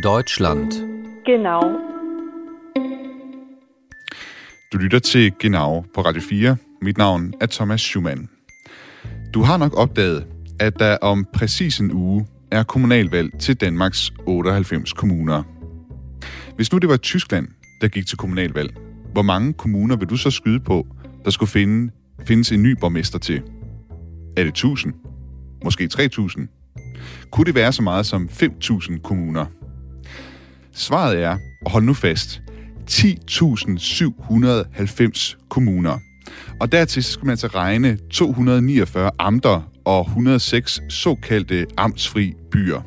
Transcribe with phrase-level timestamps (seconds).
[0.00, 0.72] Deutschland.
[1.26, 1.62] Genau.
[4.72, 6.56] Du lytter til Genau på Radio 4.
[6.82, 8.28] Mit navn er Thomas Schumann.
[9.34, 10.26] Du har nok opdaget,
[10.60, 15.42] at der om præcis en uge er kommunalvalg til Danmarks 98 kommuner.
[16.56, 17.48] Hvis nu det var Tyskland,
[17.80, 18.74] der gik til kommunalvalg,
[19.12, 20.86] hvor mange kommuner vil du så skyde på,
[21.24, 21.92] der skulle finde,
[22.26, 23.42] findes en ny borgmester til?
[24.36, 24.94] Er det 1000?
[25.64, 26.48] Måske 3000?
[27.30, 29.46] Kunne det være så meget som 5000 kommuner?
[30.74, 32.42] Svaret er, og hold nu fast,
[32.90, 35.98] 10.790 kommuner.
[36.60, 42.80] Og dertil skal man altså regne 249 amter og 106 såkaldte amtsfri byer.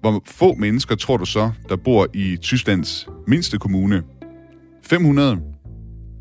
[0.00, 4.02] Hvor få mennesker tror du så, der bor i Tysklands mindste kommune?
[4.84, 5.38] 500?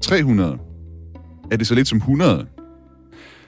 [0.01, 0.57] 300?
[1.51, 2.47] Er det så lidt som 100?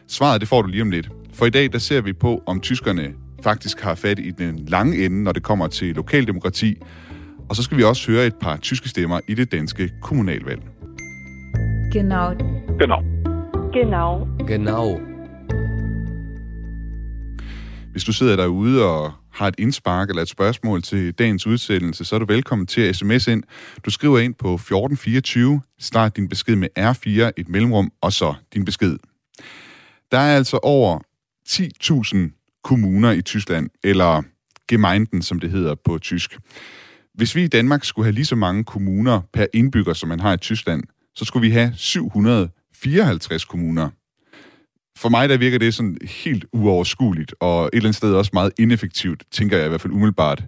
[0.07, 1.09] Svaret det får du lige om lidt.
[1.33, 5.05] For i dag der ser vi på, om tyskerne faktisk har fat i den lange
[5.05, 6.81] ende, når det kommer til lokaldemokrati.
[7.49, 10.61] Og så skal vi også høre et par tyske stemmer i det danske kommunalvalg.
[11.91, 12.33] Genau.
[12.79, 13.01] Genau.
[13.73, 14.27] Genau.
[14.47, 14.99] Genau.
[17.91, 22.15] Hvis du sidder derude og har et indspark eller et spørgsmål til dagens udsendelse, så
[22.15, 23.43] er du velkommen til at sms ind.
[23.85, 28.65] Du skriver ind på 1424, start din besked med R4, et mellemrum, og så din
[28.65, 28.97] besked.
[30.11, 30.99] Der er altså over
[31.49, 32.38] 10.000
[32.69, 34.21] kommuner i Tyskland, eller
[34.67, 36.37] Gemeinden, som det hedder på tysk.
[37.13, 40.33] Hvis vi i Danmark skulle have lige så mange kommuner per indbygger, som man har
[40.33, 40.83] i Tyskland,
[41.15, 43.89] så skulle vi have 754 kommuner.
[44.97, 48.51] For mig der virker det sådan helt uoverskueligt, og et eller andet sted også meget
[48.59, 50.43] ineffektivt, tænker jeg i hvert fald umiddelbart.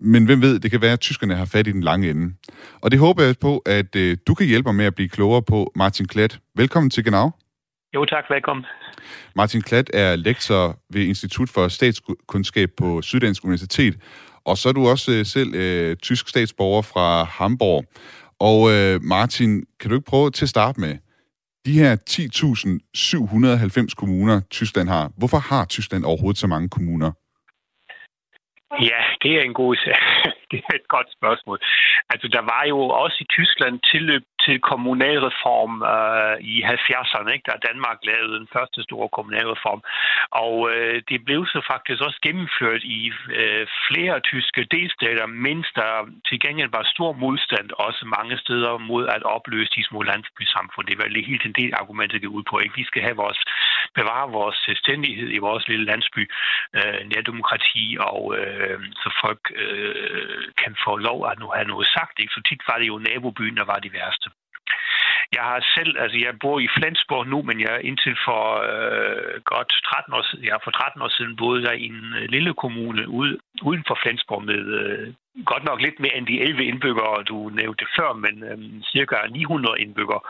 [0.00, 2.34] Men hvem ved, det kan være, at tyskerne har fat i den lange ende.
[2.80, 5.42] Og det håber jeg på, at øh, du kan hjælpe mig med at blive klogere
[5.42, 5.72] på.
[5.76, 7.30] Martin Klat, velkommen til Genau.
[7.94, 8.66] Jo tak, velkommen.
[9.36, 13.94] Martin Klat er lektor ved Institut for Statskundskab på Syddansk Universitet,
[14.44, 17.84] og så er du også øh, selv øh, tysk statsborger fra Hamburg.
[18.40, 20.98] Og øh, Martin, kan du ikke prøve til at starte med,
[21.66, 27.10] de her 10.790 kommuner, Tyskland har, hvorfor har Tyskland overhovedet så mange kommuner?
[28.80, 29.76] Ja, det er en god
[30.50, 31.58] det er et godt spørgsmål.
[32.12, 37.46] Altså, der var jo også i Tyskland tilløb til kommunalreform øh, i 70'erne, ikke?
[37.50, 39.82] da Danmark lavede den første store kommunalreform.
[40.44, 43.00] Og øh, det blev så faktisk også gennemført i
[43.40, 45.92] øh, flere tyske delstater, mens der
[46.28, 50.86] til gengæld var stor modstand også mange steder mod at opløse de små landsbysamfund.
[50.86, 52.58] Det var helt en del argumenter, det ud på.
[52.58, 52.80] Ikke?
[52.80, 53.40] Vi skal have vores,
[53.94, 56.22] bevare vores selvstændighed i vores lille landsby,
[56.78, 62.18] øh, nærdemokrati, og øh, så folk øh, kan få lov at nu have noget sagt.
[62.18, 62.34] Ikke?
[62.34, 64.30] Så tit var det jo nabobyen, der var de værste.
[65.36, 69.72] Jeg har selv, altså jeg bor i Flensborg nu, men jeg indtil for øh, godt
[69.84, 73.08] 13 år siden, jeg for 13 år siden boede jeg i en øh, lille kommune
[73.08, 75.14] ude, uden for Flensborg med øh,
[75.44, 78.58] godt nok lidt mere end de 11 indbyggere, du nævnte før, men øh,
[78.92, 80.20] cirka 900 indbyggere.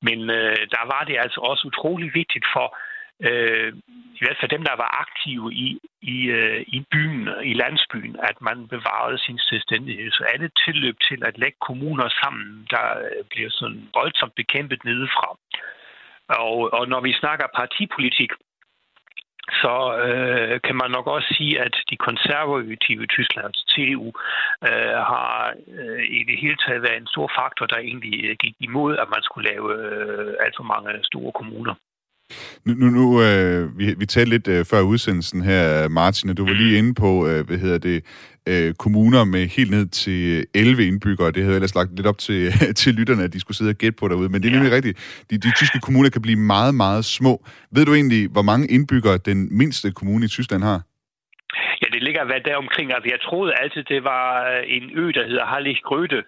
[0.00, 3.72] Men øh, der var det altså også utrolig vigtigt for øh, Øh,
[4.18, 8.40] i hvert fald dem, der var aktive i, i, øh, i byen, i landsbyen, at
[8.40, 10.10] man bevarede sin selvstændighed.
[10.10, 15.28] Så alle tilløb til at lægge kommuner sammen, der øh, bliver sådan voldsomt bekæmpet nedefra.
[16.28, 18.30] Og, og når vi snakker partipolitik,
[19.50, 19.74] så
[20.06, 23.08] øh, kan man nok også sige, at de konservative i
[23.70, 24.12] CDU,
[24.68, 28.54] øh, har øh, i det hele taget været en stor faktor, der egentlig øh, gik
[28.60, 31.74] imod, at man skulle lave øh, alt for mange store kommuner.
[32.66, 36.44] Nu, nu, nu øh, vi, vi talte lidt øh, før udsendelsen her, Martin, og du
[36.44, 38.04] var lige inde på, øh, hvad hedder det,
[38.48, 41.30] øh, kommuner med helt ned til 11 indbyggere.
[41.30, 43.96] Det havde ellers lagt lidt op til, til lytterne, at de skulle sidde og gætte
[44.00, 44.28] på derude.
[44.28, 45.24] Men det er nemlig rigtigt.
[45.30, 47.44] De, de tyske kommuner kan blive meget, meget små.
[47.74, 50.80] Ved du egentlig, hvor mange indbyggere den mindste kommune i Tyskland har?
[51.82, 52.92] Ja, det ligger hvad der omkring.
[52.94, 54.26] Altså, jeg troede altid, det var
[54.76, 56.22] en ø, der hedder Hallig Grøde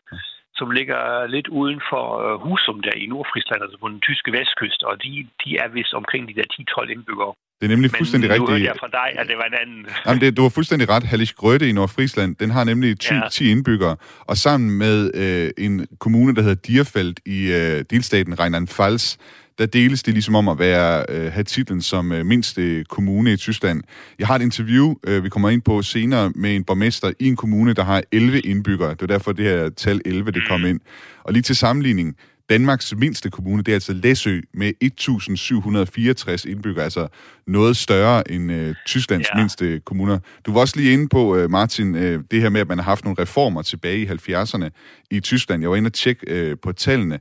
[0.59, 1.01] som ligger
[1.35, 5.11] lidt uden for øh, Husum der i Nordfrisland, altså på den tyske vestkyst, og de,
[5.43, 7.33] de er vist omkring de der 10-12 indbyggere.
[7.61, 8.51] Det er nemlig Men fuldstændig nu rigtigt.
[8.51, 9.81] hørte jeg fra dig, at det var en anden.
[10.07, 11.03] Jamen, det, du har fuldstændig ret.
[11.05, 13.21] Hallig Grøde i Nordfrisland, den har nemlig 10, Ja.
[13.31, 13.97] 10 indbyggere,
[14.31, 19.17] og sammen med øh, en kommune, der hedder Dierfeld i øh, delstaten Rheinland-Pfalz,
[19.59, 23.37] der deles det ligesom om at være øh, have titlen som øh, mindste kommune i
[23.37, 23.83] Tyskland.
[24.19, 27.37] Jeg har et interview, øh, vi kommer ind på senere, med en borgmester i en
[27.37, 28.91] kommune, der har 11 indbyggere.
[28.91, 30.81] Det er derfor, det her tal 11, det kom ind.
[31.25, 32.17] Og lige til sammenligning,
[32.51, 37.09] Danmarks mindste kommune, det er altså Læsø med 1.764 indbyggere, altså
[37.47, 39.27] noget større end øh, Tysklands.
[39.35, 39.39] Ja.
[39.39, 40.19] mindste kommuner.
[40.47, 42.85] Du var også lige inde på, øh, Martin, øh, det her med, at man har
[42.85, 44.69] haft nogle reformer tilbage i 70'erne
[45.11, 45.62] i Tyskland.
[45.62, 47.19] Jeg var inde og tjekke øh, på tallene.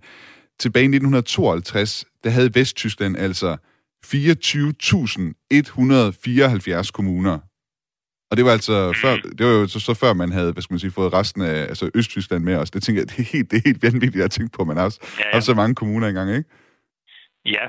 [0.60, 3.58] Tilbage i 1952, der havde Vesttyskland altså
[4.06, 7.40] 24.174 kommuner.
[8.32, 10.74] Og det var altså før, det var jo så, så før man havde, hvad skal
[10.74, 12.72] man sige, fået resten af altså Østtyskland med os.
[12.72, 14.78] Det tænker jeg, det er helt, det er helt vanvittigt at tænke på, at man
[14.78, 15.42] har også, ja, ja.
[15.42, 16.50] så mange kommuner engang, ikke?
[17.46, 17.68] Ja,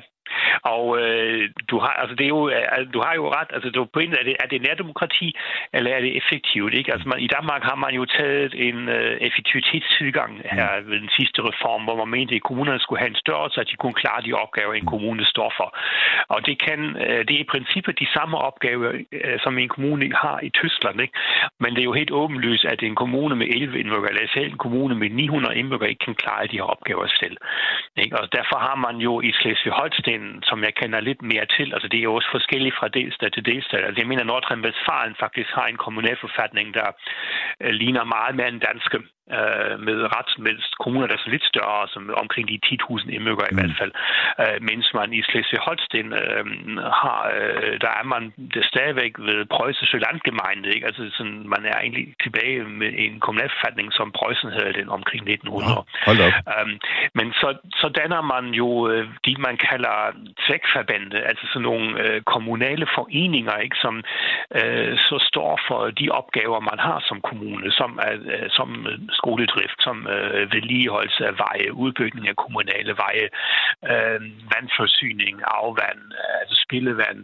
[0.62, 3.50] og øh, du har altså det er jo altså, du har jo ret.
[3.50, 5.36] Altså du på en er det er det nærdemokrati
[5.72, 6.74] eller er det effektivt?
[6.74, 6.92] Ikke?
[6.92, 10.90] Altså man, i Danmark har man jo taget en øh, effektivitetstilgang her mm.
[10.90, 13.76] ved den sidste reform, hvor man mente at kommunerne skulle have en størrelse, at de
[13.76, 15.68] kunne klare de opgaver en kommune står for.
[16.28, 20.14] Og det kan øh, det er i princippet de samme opgaver øh, som en kommune
[20.24, 21.14] har i Tyskland, ikke?
[21.60, 24.58] Men det er jo helt åbenlyst at en kommune med 11 indbyggere eller selv en
[24.58, 27.36] kommune med 900 indbyggere ikke kan klare de her opgaver selv.
[27.96, 28.20] Ikke?
[28.20, 31.68] Og derfor har man jo i Slesvig-Holsten som jeg kender lidt mere til.
[31.74, 33.84] Altså, det er jo også forskelligt fra delstat til delstat.
[33.84, 36.88] Altså, jeg mener, Nordrhein-Westfalen faktisk har en kommunalforfatning, der
[37.62, 38.98] øh, ligner meget mere en danske
[39.32, 43.58] øh, med retsmældst kommuner, der er så lidt større, som omkring de 10.000 indbyggere mm.
[43.58, 43.92] i hvert fald.
[44.42, 46.44] Øh, mens man i Slesvig-Holsten øh,
[47.00, 48.22] har, øh, der er man
[48.54, 50.86] det stadigvæk ved Preußische Landgemeinde, ikke?
[50.86, 55.72] Altså sådan, man er egentlig tilbage med en kommunalforfatning, som Preußen havde den omkring 1900.
[55.72, 56.34] Ja, hold op.
[56.52, 56.66] Øh,
[57.18, 57.48] men så,
[57.80, 59.96] så danner man jo øh, de, man kalder
[60.46, 63.76] tvækforbande, altså sådan nogle øh, kommunale foreninger, ikke?
[63.84, 63.94] som
[64.60, 68.68] øh, så står for de opgaver, man har som kommune, som, er, øh, som
[69.20, 73.26] skoledrift, som øh, vedligeholdelse af veje, udbygning af kommunale veje,
[73.90, 74.20] øh,
[74.54, 77.18] vandforsyning, afvand, øh, altså spildevand,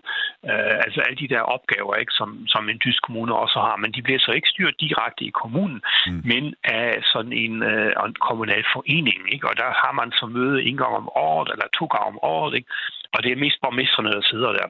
[0.50, 3.92] øh, altså alle de der opgaver, ikke, som, som en tysk kommune også har, men
[3.92, 6.22] de bliver så ikke styret direkte i kommunen, mm.
[6.30, 9.48] men af sådan en, øh, en kommunal forening, ikke?
[9.50, 12.54] og der har man så møde en gang om året, eller to gange om året,
[12.54, 12.68] ikke?
[13.14, 14.66] og det er mest borgmesterne, der sidder der.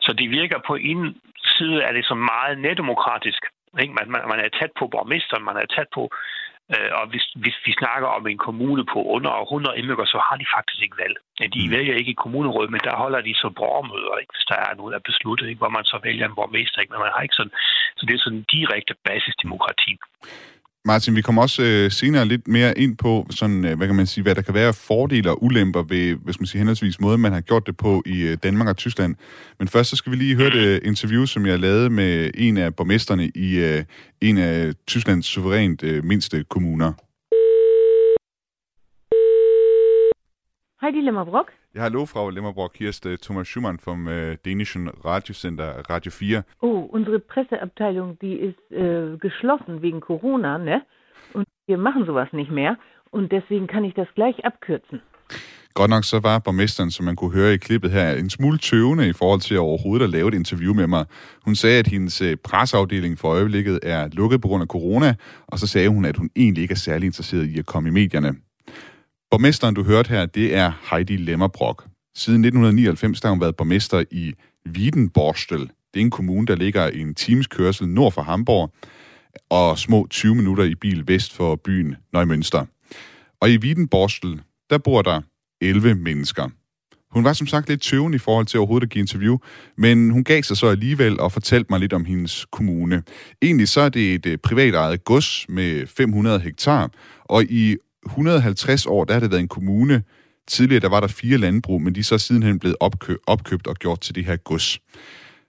[0.00, 1.20] Så det virker på en
[1.54, 3.42] side er det så meget nedemokratisk,
[3.82, 3.94] ikke?
[3.98, 6.02] Man, man, man er tæt på borgmesteren, man er tæt på
[6.74, 10.36] Øh, og hvis, hvis vi snakker om en kommune på under 100 indbyggere, så har
[10.42, 11.16] de faktisk ikke valg.
[11.56, 11.72] De mm.
[11.76, 14.32] vælger ikke i kommunerådet, men der holder de så borgermøder, ikke?
[14.34, 15.62] hvis der er noget, der er besluttet, ikke?
[15.62, 16.80] hvor man så vælger en borgmester.
[16.80, 16.92] Ikke?
[16.92, 17.56] Men man har ikke sådan,
[17.96, 19.92] så det er sådan en direkte basisdemokrati.
[20.86, 24.06] Martin, vi kommer også øh, senere lidt mere ind på, sådan, øh, hvad kan man
[24.06, 27.20] sige, hvad der kan være fordele og ulemper ved, hvad skal man sige, henholdsvis måden,
[27.20, 29.14] man har gjort det på i øh, Danmark og Tyskland.
[29.58, 32.56] Men først så skal vi lige høre det øh, interview, som jeg lavede med en
[32.56, 33.84] af borgmesterne i øh,
[34.20, 36.92] en af Tysklands suverænt øh, mindste kommuner.
[40.82, 41.52] Heidi Brock.
[41.76, 42.74] Ja, hallo, Frau Lemmerbrock.
[42.78, 46.42] Hier ist äh, Thomas Schumann vom äh, dänischen Radiosender Radio 4.
[46.62, 50.80] Oh, unsere Presseabteilung, die ist äh, geschlossen wegen Corona, ne?
[51.34, 52.78] Und wir machen sowas nicht mehr.
[53.10, 55.02] Und deswegen kann ich das gleich abkürzen.
[55.74, 59.08] Godt nok så var borgmesteren, som man kunne høre i klippet her, en smule tøvende
[59.08, 61.04] i forhold til overhovedet at lave et interview med mig.
[61.44, 65.14] Hun sagde, at hendes øh, presseafdeling for øjeblikket er lukket på grund af corona,
[65.46, 67.92] og så sagde hun, at hun egentlig ikke er særlig interesseret i at komme i
[67.92, 68.34] medierne.
[69.30, 71.84] Borgmesteren, du hørte her, det er Heidi Lemmerbrock.
[72.14, 74.34] Siden 1999 har hun været borgmester i
[74.68, 75.60] Wiedenborstel.
[75.60, 78.72] Det er en kommune, der ligger i en times kørsel nord for Hamburg,
[79.50, 82.64] og små 20 minutter i bil vest for byen Neumünster.
[83.40, 84.40] Og i Wiedenborstel,
[84.70, 85.20] der bor der
[85.60, 86.48] 11 mennesker.
[87.10, 89.38] Hun var som sagt lidt tøvende i forhold til overhovedet at give interview,
[89.76, 93.02] men hun gav sig så alligevel og fortalte mig lidt om hendes kommune.
[93.42, 96.90] Egentlig så er det et øh, privat ejet gods med 500 hektar,
[97.24, 100.02] og i 150 år, der har det været en kommune.
[100.48, 103.74] Tidligere, der var der fire landbrug, men de er så sidenhen blevet opkø- opkøbt og
[103.74, 104.78] gjort til det her gods.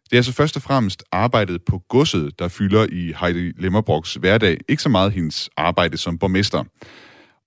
[0.03, 4.57] Det er altså først og fremmest arbejdet på godset, der fylder i Heidi Lemmerbrocks hverdag,
[4.67, 6.63] ikke så meget hendes arbejde som borgmester.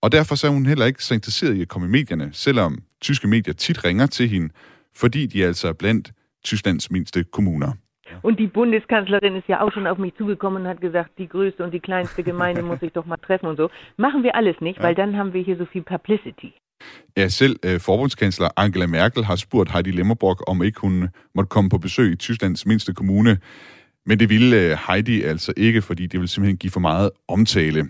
[0.03, 2.79] Og derfor så er hun heller ikke så interesseret i at komme i medierne, selvom
[3.01, 4.49] tyske medier tit ringer til hende,
[4.97, 6.13] fordi de altså er blandt
[6.45, 7.73] Tysklands mindste kommuner.
[8.23, 11.65] Und die Bundeskanzlerin ist ja auch schon auf mich zugekommen und hat gesagt, die größte
[11.65, 13.71] und die kleinste Gemeinde muss sich doch mal treffen und so.
[13.97, 14.85] Machen wir alles nicht, ja.
[14.85, 16.53] weil dann haben wir hier so viel Publicity.
[17.17, 21.71] Ja, selv øh, forbundskansler Angela Merkel har spurgt Heidi Lemmerborg, om ikke hun måtte komme
[21.71, 23.39] på besøg i Tysklands mindste kommune.
[24.07, 27.89] Men det ville øh, Heidi altså ikke, fordi det ville simpelthen give for meget omtale.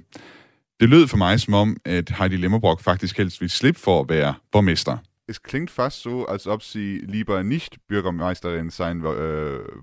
[0.81, 4.09] Det lød for mig som om, at Heidi Lemmerborg faktisk helst ville slippe for at
[4.09, 4.97] være borgmester.
[5.31, 9.05] Es klingt fast so, als ob Sie lieber nicht Bürgermeisterin sein äh,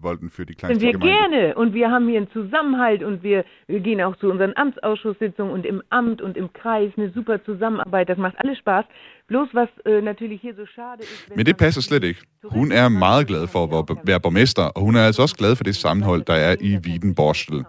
[0.01, 1.37] wollten für die kleinste wir Gemeinde.
[1.37, 5.53] gerne und wir haben hier einen Zusammenhalt und wir, wir gehen auch zu unseren Amtsausschusssitzungen
[5.53, 8.09] und im Amt und im Kreis eine super Zusammenarbeit.
[8.09, 8.85] Das macht alles Spaß.
[9.27, 11.35] Bloß was äh, natürlich hier so schade ist...
[11.37, 12.21] Men det passer slet ikke.
[12.43, 15.63] Hun er meget glad for at være borgmester, og hun er altså også glad for
[15.63, 17.63] det sammenhold, der er i Wiedenborstel.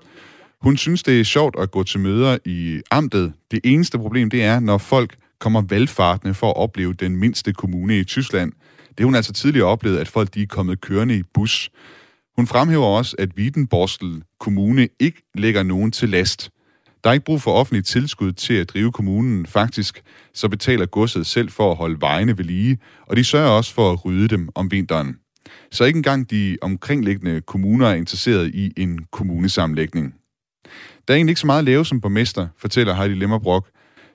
[0.60, 3.32] Hun synes, det er sjovt at gå til møder i amtet.
[3.50, 7.98] Det eneste problem, det er, når folk kommer valgfartende for at opleve den mindste kommune
[7.98, 8.52] i Tyskland.
[8.98, 11.70] Det hun altså tidligere oplevet, at folk de er kommet kørende i bus.
[12.36, 16.50] Hun fremhæver også, at Wiedenborstel Kommune ikke lægger nogen til last.
[17.04, 19.46] Der er ikke brug for offentligt tilskud til at drive kommunen.
[19.46, 20.02] Faktisk
[20.34, 23.92] så betaler godset selv for at holde vejene ved lige, og de sørger også for
[23.92, 25.16] at rydde dem om vinteren.
[25.70, 30.14] Så ikke engang de omkringliggende kommuner er interesseret i en kommunesammenlægning.
[31.08, 33.68] Der er egentlig ikke så meget at lave som borgmester, fortæller Heidi Lemmerbrock.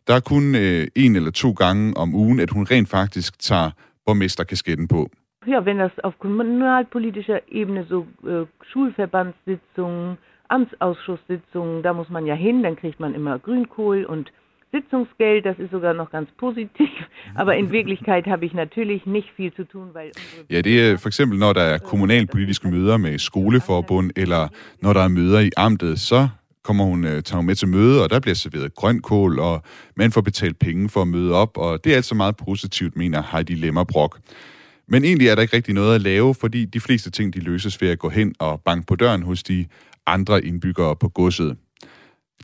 [0.08, 3.72] Der er kun øh, en eller to gange om ugen, at hun rent faktisk tager
[4.06, 5.10] borgmesterkasketten på.
[5.48, 10.18] Ja, wenn das auf kommunalpolitischer Ebene so äh, Schulverbandssitzungen,
[10.50, 14.32] Amtsausschusssitzungen, da muss man ja hin, dann kriegt man immer Grünkohl und
[14.72, 16.90] Sitzungsgeld, das ist sogar noch ganz positiv,
[17.36, 20.12] aber in Wirklichkeit habe ich natürlich nicht viel zu tun, weil...
[20.50, 24.48] Ja, det er for eksempel, når der er kommunalpolitiske møder med skoleforbund, eller
[24.82, 26.28] når der er møder i amtet, så
[26.64, 29.64] kommer hun, øh, tager hun med til møde, og der bliver serveret grønkål, og
[29.96, 33.24] man får betalt penge for at møde op, og det er altså meget positivt, mener
[33.32, 34.20] Heidi Lemmerbrok.
[34.88, 37.82] Men egentlig er der ikke rigtig noget at lave, fordi de fleste ting de løses
[37.82, 39.66] ved at gå hen og banke på døren hos de
[40.08, 41.58] andre indbyggere på godset.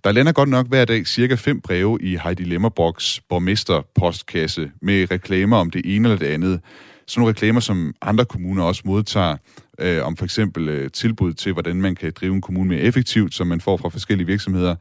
[0.03, 5.57] Der lander godt nok hver dag cirka fem breve i Heidi Lemmerbroks borgmesterpostkasse med reklamer
[5.57, 6.61] om det ene eller det andet.
[7.09, 9.37] Sådan nogle reklamer, som andre kommuner også modtager,
[9.79, 13.33] øh, om for eksempel øh, tilbud til, hvordan man kan drive en kommune mere effektivt,
[13.33, 14.75] som man får fra forskellige virksomheder.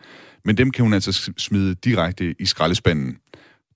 [0.44, 3.16] Men dem kan hun altså smide direkte i skraldespanden.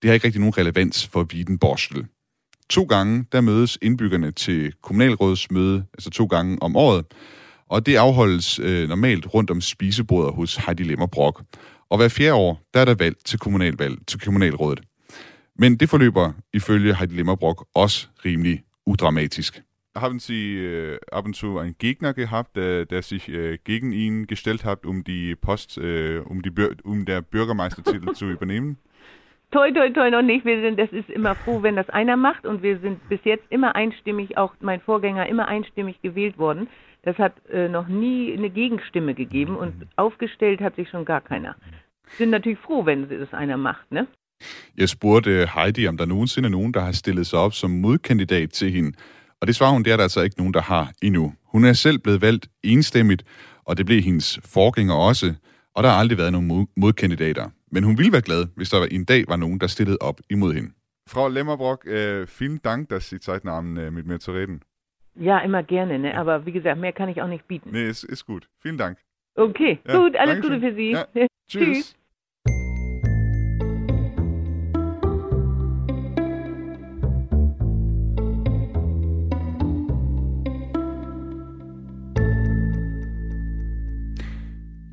[0.02, 1.28] Det har ikke rigtig nogen relevans for
[1.61, 2.06] Borstel.
[2.71, 7.04] To gange, der mødes indbyggerne til kommunalrådsmøde, altså to gange om året,
[7.68, 11.42] og det afholdes øh, normalt rundt om spisebordet hos Heidi Lemmerbrok.
[11.90, 14.80] Og hver fjerde år, der er der valg til kommunalvalg, til kommunalrådet.
[15.56, 19.62] Men det forløber ifølge Heidi Lemmerbrok også rimelig udramatisk.
[19.97, 24.26] Haben Sie äh, ab und zu einen Gegner gehabt, der, der sich äh, gegen ihn
[24.26, 26.50] gestellt hat, um die Post, äh, um, die,
[26.82, 28.78] um der Bürgermeistertitel zu übernehmen?
[29.50, 30.47] Toi, toi, toi, noch nicht.
[30.47, 32.47] Wir sind, das ist immer froh, wenn das einer macht.
[32.47, 36.68] Und wir sind bis jetzt immer einstimmig, auch mein Vorgänger immer einstimmig gewählt worden.
[37.02, 41.54] Das hat äh, noch nie eine Gegenstimme gegeben und aufgestellt hat sich schon gar keiner.
[42.16, 44.06] Sind natürlich froh, wenn das einer macht, ne?
[44.76, 48.50] Jeg spurgte Heidi, om der nogensinde er nogen, der har stillet sig op som modkandidat
[48.50, 48.92] til hende.
[49.40, 51.32] Og det svarer hun, det er der altså ikke nogen, der har endnu.
[51.44, 53.25] Hun er selv blevet valgt enstemmigt,
[53.64, 55.34] og det blev hendes forgænger også.
[55.75, 57.49] Og der har aldrig været nogen modkandidater.
[57.70, 60.54] Men hun ville være glad, hvis der en dag var nogen, der stillede op imod
[60.54, 60.70] hende.
[61.08, 64.61] Frau Lemmerbrock, äh, vielen Dank, dass Sie Zeit nahmen, äh, mit mir zu reden.
[65.14, 66.14] Ja, immer gerne, ne?
[66.14, 67.70] aber wie gesagt, mehr kann ich auch nicht bieten.
[67.72, 68.49] Nee, ist, ist gut.
[68.61, 68.99] Vielen Dank.
[69.34, 70.92] Okay, ja, gut, alles Gute für Sie.
[70.92, 71.06] Ja.
[71.49, 71.64] Tschüss.
[71.64, 71.96] Tschüss.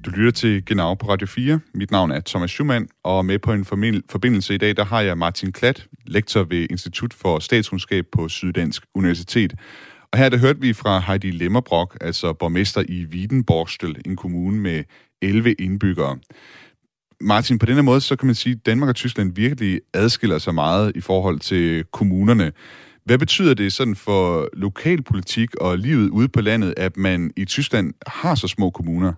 [0.09, 1.59] Du lytter til Genau på Radio 4.
[1.73, 3.65] Mit navn er Thomas Schumann, og med på en
[4.09, 8.83] forbindelse i dag, der har jeg Martin Klat, lektor ved Institut for Statskundskab på Syddansk
[8.95, 9.53] Universitet.
[10.11, 14.83] Og her der hørte vi fra Heidi Lemmerbrock, altså borgmester i Wiedenborstel, en kommune med
[15.21, 16.17] 11 indbyggere.
[17.21, 20.55] Martin, på denne måde, så kan man sige, at Danmark og Tyskland virkelig adskiller sig
[20.55, 22.51] meget i forhold til kommunerne.
[23.05, 27.93] Hvad betyder det sådan for lokalpolitik og livet ude på landet, at man i Tyskland
[28.07, 29.13] har så små kommuner?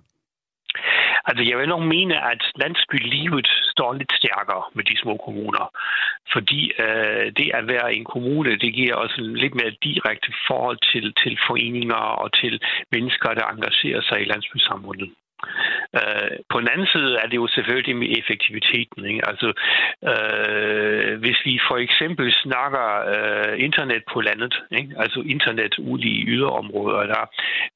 [1.28, 5.66] Altså, jeg vil nok mene, at landsbylivet står lidt stærkere med de små kommuner.
[6.34, 10.80] Fordi øh, det at være en kommune, det giver også en lidt mere direkte forhold
[10.92, 12.62] til, til foreninger og til
[12.92, 15.10] mennesker, der engagerer sig i landsbysamfundet.
[16.00, 19.06] Øh, på den anden side er det jo selvfølgelig med effektiviteten.
[19.06, 19.22] Ikke?
[19.30, 19.48] Altså,
[20.12, 24.92] øh, hvis vi for eksempel snakker øh, internet på landet, ikke?
[24.98, 27.24] altså internet ude i yderområder, der,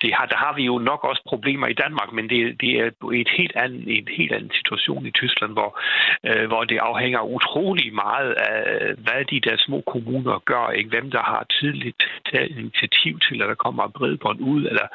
[0.01, 2.89] det har, der har vi jo nok også problemer i Danmark, men det, det er
[3.13, 5.79] et helt anden, en helt anden situation i Tyskland, hvor,
[6.27, 10.89] øh, hvor det afhænger utrolig meget af, hvad de der små kommuner gør, ikke?
[10.89, 12.03] hvem der har tidligt
[12.33, 14.87] taget initiativ til, at der kommer bredbånd ud, eller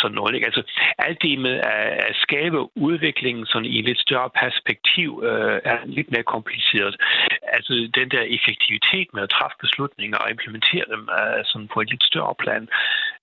[0.00, 0.34] sådan noget.
[0.34, 0.46] Ikke?
[0.46, 0.62] Altså,
[0.98, 1.56] alt det med
[2.07, 6.94] at at skabe udviklingen sådan i et lidt større perspektiv øh, er lidt mere kompliceret.
[7.56, 11.90] Altså den der effektivitet med at træffe beslutninger og implementere dem øh, sådan på et
[11.90, 12.68] lidt større plan,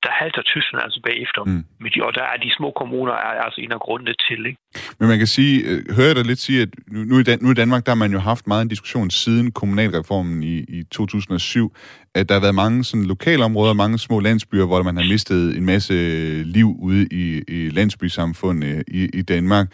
[0.05, 1.41] der halter Tyskland altså bagefter.
[1.43, 1.63] Mm.
[2.07, 4.39] Og der er de små kommuner er altså en af grundene til.
[4.49, 4.59] Ikke?
[4.99, 6.69] Men man kan sige, øh, hører jeg dig lidt sige, at
[7.11, 9.51] nu i, Dan- nu i Danmark, der har man jo haft meget en diskussion siden
[9.51, 11.75] kommunalreformen i, i 2007,
[12.15, 15.65] at der har været mange sådan, lokalområder, mange små landsbyer, hvor man har mistet en
[15.65, 15.93] masse
[16.43, 19.67] liv ude i, i landsbysamfundet i, i Danmark.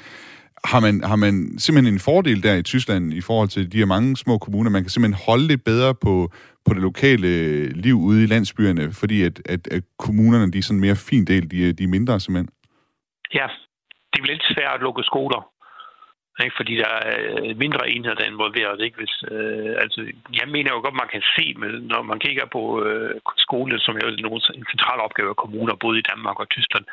[0.66, 3.86] Har man, har man simpelthen en fordel der i Tyskland i forhold til de her
[3.86, 4.70] mange små kommuner?
[4.70, 6.32] Man kan simpelthen holde lidt bedre på,
[6.66, 7.30] på det lokale
[7.70, 11.52] liv ude i landsbyerne, fordi at, at, at kommunerne de er sådan mere fint del,
[11.52, 12.50] de, de er mindre simpelthen?
[13.34, 13.48] Ja,
[14.14, 15.51] det er lidt svært at lukke skoler.
[16.40, 16.56] Ikke?
[16.60, 18.82] Fordi der er øh, mindre enheder, der er involveret.
[18.82, 18.98] Ikke?
[18.98, 20.00] Hvis, øh, altså,
[20.40, 23.96] jeg mener jo godt, man kan se, med, når man kigger på øh, skolen, som
[23.96, 24.12] er jo
[24.60, 26.86] en central opgave af kommuner, både i Danmark og Tyskland,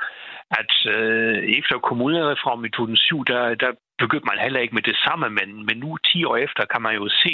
[0.60, 5.26] at øh, efter kommunereformen i 2007, der, der begyndte man heller ikke med det samme,
[5.38, 7.32] men, men nu 10 år efter kan man jo se,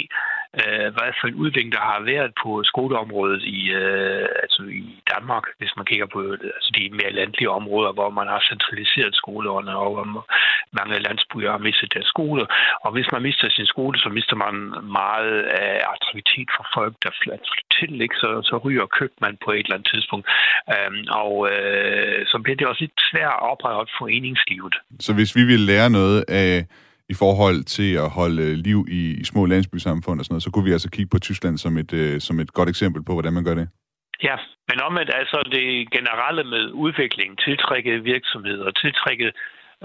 [0.61, 5.45] øh, hvad for en udvikling, der har været på skoleområdet i, øh, altså i Danmark,
[5.59, 6.19] hvis man kigger på
[6.57, 10.07] altså de mere landlige områder, hvor man har centraliseret skolerne, og hvor
[10.77, 12.43] mange landsbyer har mistet deres skole.
[12.85, 14.55] Og hvis man mister sin skole, så mister man
[15.01, 17.39] meget af attraktivitet for folk, der flytter
[17.77, 18.15] til, ikke?
[18.23, 20.25] Så, så ryger købmand på et eller andet tidspunkt.
[20.73, 24.75] Øhm, og øh, så bliver det også lidt svært at opretholde foreningslivet.
[24.99, 26.65] Så hvis vi vil lære noget af
[27.09, 30.65] i forhold til at holde liv i, i små landsbysamfund og sådan noget, så kunne
[30.65, 33.43] vi altså kigge på Tyskland som et, øh, som et godt eksempel på, hvordan man
[33.43, 33.67] gør det.
[34.23, 34.37] Ja,
[34.69, 39.25] men omvendt altså det generelle med udvikling, tiltrække virksomheder, tiltrække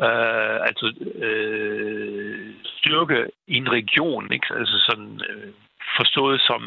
[0.04, 0.86] øh, altså
[1.26, 4.46] øh, styrke i en region, ikke?
[4.58, 5.52] altså sådan øh,
[5.98, 6.62] forstået som,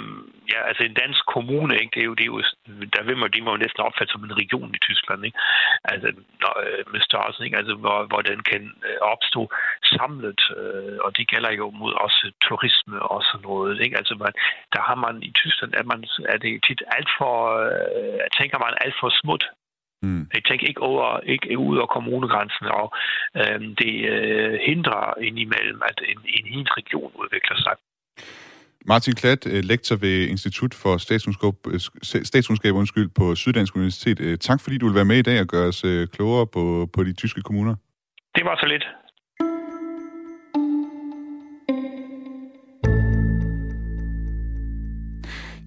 [0.54, 1.92] ja, altså en dansk kommune, ikke?
[1.96, 2.42] Det er jo, det er jo
[2.96, 5.38] der vil man, det må jo næsten opfatte som en region i Tyskland, ikke?
[5.84, 6.08] Altså,
[6.42, 7.58] når, øh, med størrelsen, ikke?
[7.58, 9.42] Altså, hvor, hvor den kan øh, opstå
[9.96, 13.98] samlet, øh, og det gælder jo mod også turisme og sådan noget, ikke?
[13.98, 14.34] Altså, man,
[14.74, 16.00] der har man i Tyskland, at man,
[16.34, 17.36] er det tit alt for,
[17.68, 19.46] øh, tænker man alt for smut,
[20.06, 20.24] Mm.
[20.34, 22.88] Jeg tænker ikke, over, ikke ud over kommunegrænsen, og
[23.40, 27.76] øh, det øh, hindrer indimellem, at en, en hel region udvikler sig.
[28.86, 31.80] Martin Klat, øh, lektor ved Institut for Statskundskab, øh,
[32.24, 34.20] Statskundskab undskyld, på Syddansk Universitet.
[34.20, 37.04] Øh, tak fordi du vil være med i dag og gøre os klogere på, på
[37.04, 37.76] de tyske kommuner.
[38.36, 38.84] Det var så lidt.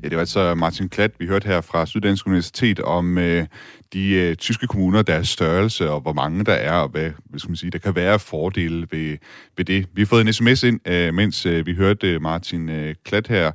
[0.06, 3.46] Ja, det var altså Martin Klat, vi hørte her fra Syddansk Universitet om øh,
[3.92, 7.50] de øh, tyske kommuner, deres størrelse og hvor mange der er, og hvad, hvad skal
[7.50, 9.16] man sige, der kan være fordele ved,
[9.56, 9.86] ved det.
[9.92, 13.28] Vi har fået en sms ind, øh, mens øh, vi hørte øh, Martin øh, Klat
[13.28, 13.52] her.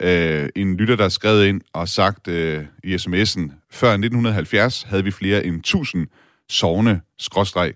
[0.00, 5.04] Øh, en lytter, der har skrevet ind og sagt øh, i sms'en, før 1970 havde
[5.04, 6.06] vi flere end 1000
[6.48, 7.00] sovne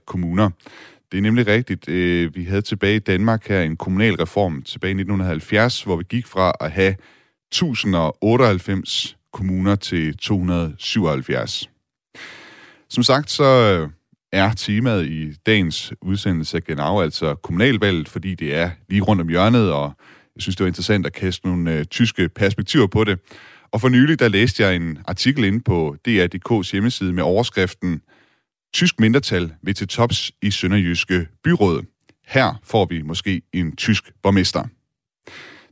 [0.07, 0.51] kommuner.
[1.13, 1.89] Det er nemlig rigtigt.
[1.89, 6.05] Øh, vi havde tilbage i Danmark her en kommunal reform tilbage i 1970, hvor vi
[6.09, 6.95] gik fra at have
[7.52, 11.71] 1098 kommuner til 277.
[12.90, 13.88] Som sagt, så øh,
[14.33, 19.28] er temaet i dagens udsendelse af Genau altså kommunalvalget, fordi det er lige rundt om
[19.28, 19.93] hjørnet, og
[20.37, 23.19] jeg synes, det var interessant at kaste nogle øh, tyske perspektiver på det.
[23.73, 28.02] Og for nylig, der læste jeg en artikel inde på DR.dk's hjemmeside med overskriften
[28.75, 31.82] Tysk mindretal vil til tops i Sønderjyske byråd.
[32.26, 34.65] Her får vi måske en tysk borgmester.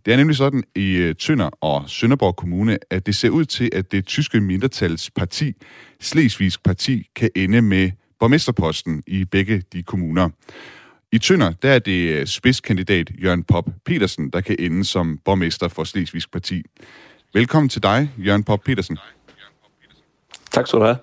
[0.06, 3.70] Det er nemlig sådan i øh, Tønder og Sønderborg Kommune, at det ser ud til,
[3.72, 5.52] at det tyske mindretals parti,
[6.00, 7.90] Slesvigsk Parti, kan ende med
[8.20, 10.28] borgmesterposten i begge de kommuner.
[11.12, 15.68] I Tønder, der er det øh, spidskandidat Jørgen Pop Petersen, der kan ende som borgmester
[15.68, 16.62] for Slesvigsk Parti.
[17.34, 18.98] Velkommen til dig, Jørgen Pop Petersen.
[20.50, 20.96] Tak skal du have.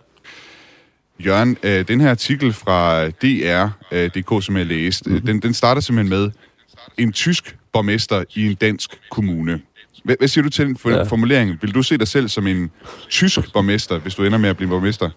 [1.25, 5.25] Jørgen, øh, den her artikel fra DR.dk, som jeg læste, mm-hmm.
[5.25, 6.31] den, den starter simpelthen med,
[6.97, 9.62] en tysk borgmester i en dansk kommune.
[10.03, 11.03] Hvad, hvad siger du til den for, ja.
[11.03, 11.57] formulering?
[11.62, 12.71] Vil du se dig selv som en
[13.09, 15.09] tysk borgmester, hvis du ender med at blive borgmester?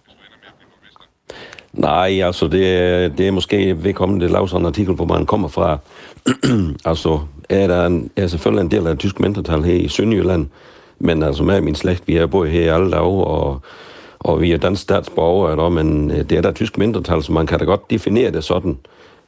[1.72, 5.48] Nej, altså det, det er måske vedkommende, at lave sådan en artikel, hvor man kommer
[5.48, 5.78] fra.
[6.90, 10.46] altså, er der en, er selvfølgelig en del af det tyske mindretal her i Sønderjylland,
[10.98, 13.60] men altså med min slægt, vi har boet her i alle dage, og,
[14.18, 17.58] og vi er dansk statsborger, men øh, det er der tysk mindretal, så man kan
[17.58, 18.78] da godt definere det sådan.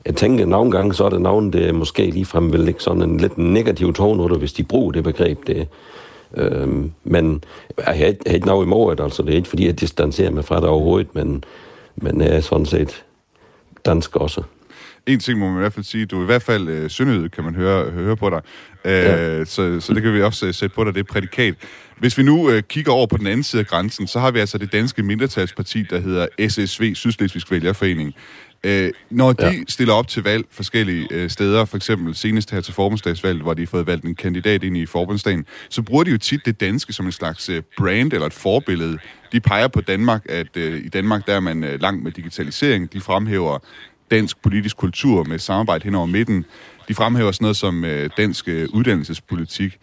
[0.06, 3.02] Jeg tænker, at nogle gange så er det navn, det måske ligefrem vil lægge sådan
[3.02, 5.46] en lidt negativ tone hvis de bruger det begreb.
[5.46, 5.68] Det,
[6.34, 7.44] øhm, men
[7.78, 9.80] jeg har, ikke, jeg har ikke noget imod det, altså det er ikke fordi, jeg
[9.80, 11.44] distancerer mig fra det overhovedet, men,
[11.96, 13.04] men jeg er sådan set
[13.84, 14.42] dansk også.
[15.06, 17.28] En ting må man i hvert fald sige, du er i hvert fald øh, sønderjyd,
[17.28, 18.40] kan man høre, høre på dig.
[18.84, 19.44] Øh, ja.
[19.44, 21.54] så, så det kan vi også øh, sætte på dig, det prædikat.
[21.98, 24.38] Hvis vi nu øh, kigger over på den anden side af grænsen, så har vi
[24.38, 28.14] altså det danske mindretalsparti, der hedder SSV, Sydslesvigsk Vælgerforening.
[28.64, 29.52] Øh, når de ja.
[29.68, 33.62] stiller op til valg forskellige øh, steder, for eksempel senest her til forbundsdagsvalget, hvor de
[33.62, 36.92] har fået valgt en kandidat ind i forbundsdagen, så bruger de jo tit det danske
[36.92, 38.98] som en slags øh, brand eller et forbillede.
[39.32, 42.92] De peger på Danmark, at øh, i Danmark der er man øh, langt med digitalisering.
[42.92, 43.58] De fremhæver
[44.10, 46.44] dansk politisk kultur med samarbejde hen over midten.
[46.88, 49.78] De fremhæver sådan noget som øh, dansk øh, uddannelsespolitik.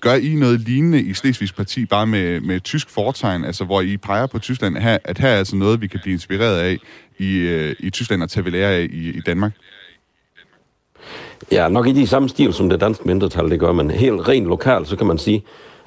[0.00, 3.96] Gør I noget lignende i Slesvigs Parti, bare med, med tysk fortegn, altså hvor I
[3.96, 6.78] peger på Tyskland, her, at her er altså noget, vi kan blive inspireret af
[7.18, 9.52] i, øh, i Tyskland og tage ved lære af i, i Danmark?
[11.52, 13.90] Ja, nok i de samme stil som det danske mindretal, det gør man.
[13.90, 15.44] Helt rent lokalt, så kan man sige,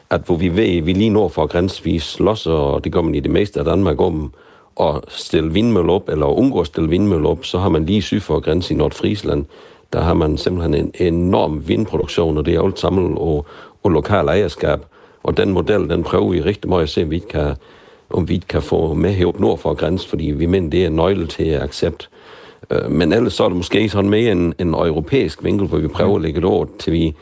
[0.09, 3.19] at hvor vi ved, vi lige når for grænsvis slås, og det gør man i
[3.19, 4.33] det meste af Danmark om,
[4.79, 8.19] at stille vindmøller op, eller undgå at stille vindmøller op, så har man lige syd
[8.19, 9.45] for grænsen i Nordfrisland,
[9.93, 13.45] der har man simpelthen en enorm vindproduktion, og det er alt sammen og,
[13.83, 14.79] og lokal ejerskab.
[15.23, 17.55] Og den model, den prøver vi rigtig meget at se, om vi kan,
[18.09, 21.27] om vi kan få med herop nord for grænsen, fordi vi mener, det er nøgle
[21.27, 22.09] til at accept.
[22.71, 25.87] Øh, men ellers så er det måske sådan mere en, en europæisk vinkel, hvor vi
[25.87, 27.15] prøver at lægge et ord til vi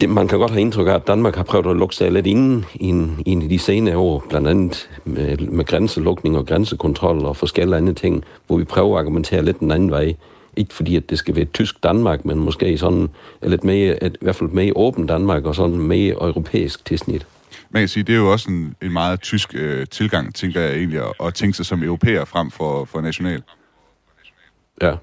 [0.00, 2.26] det, man kan godt have indtryk af, at Danmark har prøvet at lukke sig lidt
[2.26, 7.76] inden i, i de senere år, blandt andet med, med grænselukning og grænsekontrol og forskellige
[7.76, 10.14] andre ting, hvor vi prøver at argumentere lidt den anden vej.
[10.56, 13.08] Ikke fordi, at det skal være tysk Danmark, men måske sådan
[13.42, 17.26] lidt mere, et, i hvert fald mere åben Danmark og sådan mere europæisk tilsnit.
[17.70, 20.76] Man kan sige, det er jo også en, en meget tysk øh, tilgang, tænker jeg
[20.76, 23.42] egentlig, at, at tænke sig som europæer frem for, for national.
[24.82, 24.94] Ja,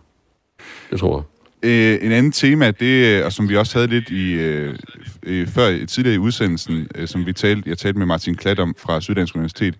[0.91, 1.23] det tror jeg.
[1.63, 4.75] Øh, en anden tema, det, og som vi også havde lidt i øh,
[5.23, 8.75] øh, før tidligere i udsendelsen, øh, som vi talte, jeg talte med Martin Klatt om
[8.77, 9.75] fra Syddansk Universitet,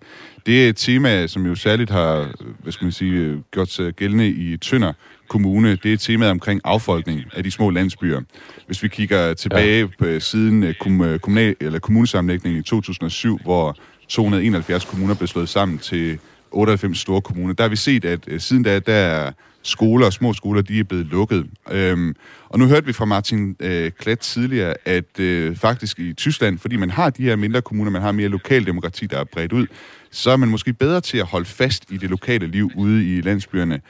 [0.46, 2.30] det er et tema, som jo særligt har
[2.62, 4.92] hvad skal man sige, gjort sig gældende i Tønder
[5.32, 5.76] Kommune.
[5.76, 8.20] Det er temaet omkring affolkning af de små landsbyer.
[8.66, 9.86] Hvis vi kigger tilbage ja.
[9.98, 10.74] på siden øh,
[11.18, 13.76] kommunal, eller kommunesammenlægningen i 2007, hvor
[14.08, 16.18] 271 kommuner blev slået sammen til
[16.50, 20.12] 98 store kommuner, der har vi set, at øh, siden da, der er skoler og
[20.12, 21.46] små skoler, de er blevet lukket.
[21.70, 22.14] Øhm,
[22.48, 26.76] og nu hørte vi fra Martin øh, Klat tidligere, at øh, faktisk i Tyskland, fordi
[26.76, 29.66] man har de her mindre kommuner, man har mere lokaldemokrati, der er bredt ud,
[30.10, 33.20] så er man måske bedre til at holde fast i det lokale liv ude i
[33.20, 33.80] landsbyerne.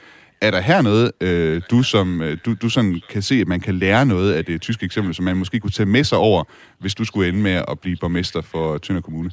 [0.43, 3.59] Er der her noget, øh, du, som, øh, du, du sådan kan se, at man
[3.59, 6.43] kan lære noget af det tyske eksempel, som man måske kunne tage med sig over,
[6.79, 9.31] hvis du skulle ende med at blive borgmester for Tønder Kommune?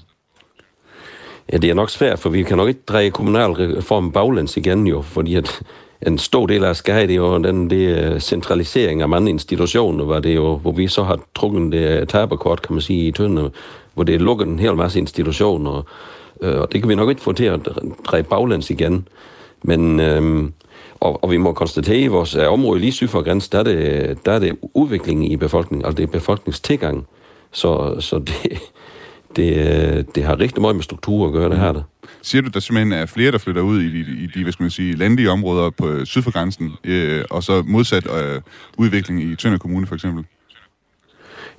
[1.53, 5.03] Ja, det er nok svært, for vi kan nok ikke dreje kommunalreformen baglæns igen jo,
[5.03, 5.62] fordi at
[6.07, 10.20] en stor del af Sky, det er jo den det centralisering af mange institutioner, hvor,
[10.20, 13.49] det jo, hvor vi så har trukket det øh, taberkort, kan man sige, i Tønder,
[13.94, 15.85] hvor det er lukket en hel masse institutioner, og,
[16.40, 17.61] og det kan vi nok ikke få til at
[18.07, 19.09] dreje baglæns igen.
[19.62, 20.53] Men, øhm,
[21.00, 23.58] og, og vi må konstatere, at i vores øh, område lige syd for grænsen, der
[23.58, 27.06] er det, der er det udviklingen i befolkningen, altså det er befolkningstilgang.
[27.52, 28.60] Så, så det,
[29.36, 31.72] det, øh, det har rigtig meget med struktur at gøre, det her.
[31.72, 31.82] Der.
[32.22, 34.62] Siger du, der simpelthen er flere, der flytter ud i de, i de hvad skal
[34.62, 38.40] man sige, landlige områder på øh, syd for grænsen, øh, og så modsat øh,
[38.78, 40.24] udvikling i Tønder Kommune for eksempel?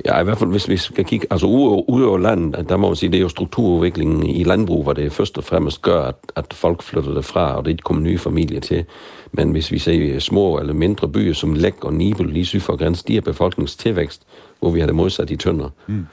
[0.06, 2.88] Ja, i hvert fald hvis vi skal kigge, altså ude, ude over landet, der må
[2.88, 6.16] man sige, det er jo strukturudviklingen i landbrug, hvor det først og fremmest gør, at,
[6.36, 8.86] at folk flytter det fra, og det ikke kommer nye familier til.
[9.32, 12.76] Men hvis vi ser små eller mindre byer som Læk og Nibel lige syd for
[12.76, 14.22] grænsen, de er befolkningstilvækst,
[14.60, 15.70] hvor vi har det modsat i Tønder.
[15.88, 16.06] Mm.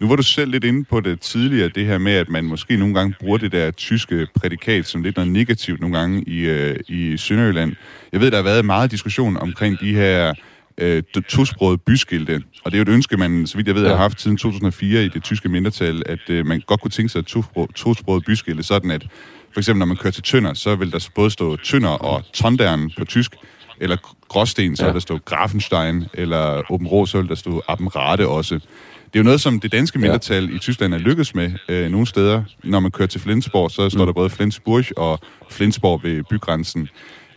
[0.00, 2.76] Nu var du selv lidt inde på det tidligere, det her med, at man måske
[2.76, 6.76] nogle gange bruger det der tyske prædikat som lidt noget negativt nogle gange i, øh,
[6.88, 7.72] i Sønderjylland.
[8.12, 10.34] Jeg ved, der har været meget diskussion omkring de her
[10.78, 13.96] øh, tosprogede byskilte, og det er jo et ønske, man, så vidt jeg ved, har
[13.96, 17.26] haft siden 2004 i det tyske mindretal, at øh, man godt kunne tænke sig et
[17.74, 19.06] tosproget byskilte, sådan at
[19.52, 22.90] for eksempel når man kører til Tønder, så vil der både stå Tønder og Tondern
[22.98, 23.36] på tysk,
[23.80, 23.96] eller
[24.28, 24.88] Gråsten, så ja.
[24.88, 28.54] vil der stå Grafenstein, eller Åben Rå, så vil der stå Appenrade også.
[28.54, 30.56] Det er jo noget, som det danske mindretal ja.
[30.56, 32.42] i Tyskland er lykkedes med øh, nogle steder.
[32.64, 34.06] Når man kører til Flensborg, så står mm.
[34.06, 36.88] der både Flensburg og Flensborg ved bygrænsen.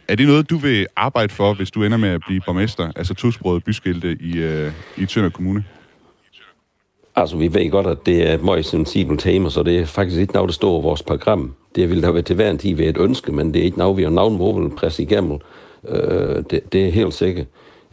[0.10, 3.14] Er det noget, du vil arbejde for, hvis du ender med at blive borgmester, altså
[3.14, 5.64] tosproget byskilte i, øh, i Tønder Kommune?
[7.16, 10.20] Altså, vi ved godt, at det er et meget sensibelt tema, så det er faktisk
[10.20, 11.54] ikke noget, der står i vores program.
[11.76, 13.78] Det vil da være til hver en tid ved et ønske, men det er ikke
[13.78, 15.40] noget, vi har navn hvor vil presse igennem.
[15.90, 17.46] Øh, det, det er helt sikkert.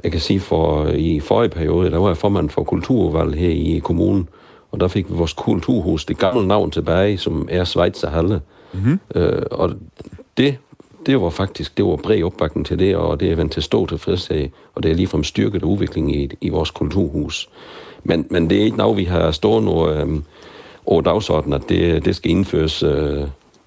[0.05, 3.81] Jeg kan sige, for i forrige periode, der var jeg formand for kulturvalg her i
[3.85, 4.29] kommunen,
[4.71, 8.41] og der fik vi vores kulturhus, det gamle navn tilbage, som er Schweizerhalle.
[8.73, 9.01] Mm-hmm.
[9.15, 9.73] Øh, og
[10.37, 10.57] det,
[11.07, 13.87] det var faktisk, det var bred opbakning til det, og det er vendt til stå
[13.87, 17.49] tilfredshed, og det er ligefrem styrket udvikling i, i vores kulturhus.
[18.05, 20.21] Men, men det er ikke noget, vi har stående over, øh,
[20.87, 23.23] over dagsordenen, at det, det skal indføres øh,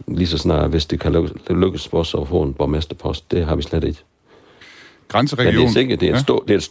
[0.08, 3.32] lige så snart, hvis det kan lykkes for os at få en borgmesterpost.
[3.32, 4.00] Det har vi slet ikke.
[5.08, 5.54] Grænseregion?
[5.54, 6.20] Men det er sikkert, det er, ja.
[6.20, 6.70] stå, det, er,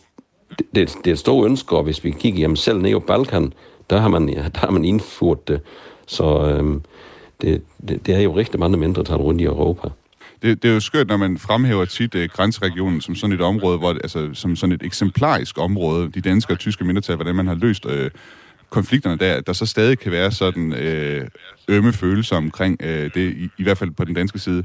[0.74, 3.00] det, er, det er et stort ønske, og hvis vi kigger jamen selv ned på
[3.00, 3.52] Balkan,
[3.90, 5.60] der har man, der har man indført det.
[6.06, 6.82] Så øhm,
[7.40, 9.88] det, det, det er jo rigtig mange mindretal rundt i Europa.
[10.42, 13.78] Det, det er jo skørt, når man fremhæver tit øh, grænseregionen som sådan et område,
[13.78, 17.54] hvor, altså, som sådan et eksemplarisk område, de danske og tyske mindretal, hvordan man har
[17.54, 18.10] løst øh,
[18.70, 21.28] konflikterne der, der så stadig kan være sådan øh,
[21.68, 24.64] ømme følelser omkring øh, det, i, i hvert fald på den danske side.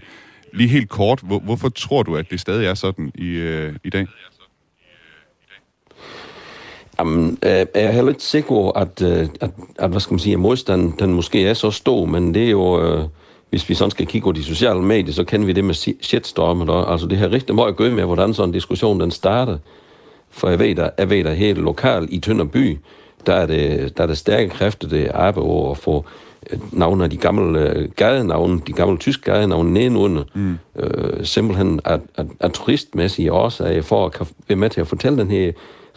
[0.53, 3.89] Lige helt kort, hvor, hvorfor tror du, at det stadig er sådan i, øh, i
[3.89, 4.07] dag?
[6.99, 10.19] Jamen, øh, jeg er heller ikke sikker på, at, øh, at, at, hvad skal man
[10.19, 13.07] sige, at modstanden den måske er så stor, men det er jo, øh,
[13.53, 16.69] hvis vi sådan skal kigge på de sociale medier, så kender vi det med shitstormet.
[16.69, 19.57] Og, altså, det har rigtig meget at gøre med, hvordan sådan en diskussion den starter.
[20.29, 22.77] For jeg ved, at jeg ved, at helt lokalt i Tønder by,
[23.25, 26.05] der er det, der er det stærke kræfter, det arbejder over at få
[26.71, 30.57] navne af de gamle øh, gadenavne, de gamle tyske gadenavne nedenunder, mm.
[30.75, 35.31] øh, simpelthen at, at, at turistmæssige årsager for at være med til at fortælle den
[35.31, 35.51] her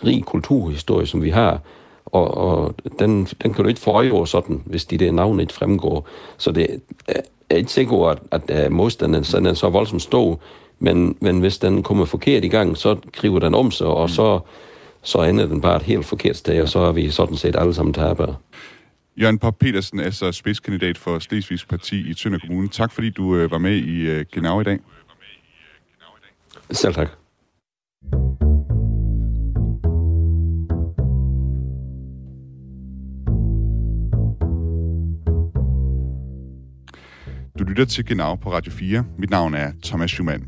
[0.05, 1.61] rig kulturhistorie, som vi har,
[2.07, 6.09] og, og den, den kan du ikke få sådan, hvis de der navne ikke fremgår.
[6.37, 6.81] Så det
[7.49, 10.41] er ikke sikkert, at, at, at modstanden sådan er så voldsomt stor,
[10.79, 14.09] men, men hvis den kommer forkert i gang, så kriver den om sig, og mm.
[14.09, 14.41] så
[15.07, 17.75] så ender den bare et helt forkert sted, og så er vi sådan set alle
[17.75, 18.37] sammen tabere.
[19.21, 22.69] Jørgen Pop Petersen, altså spidskandidat for Slesvigs Parti i Tønder Kommune.
[22.69, 24.79] Tak fordi du øh, var med i øh, Genau i dag.
[26.71, 27.26] Selv tak.
[37.59, 39.05] Du lytter til Genau på Radio 4.
[39.19, 40.47] Mit navn er Thomas Schumann.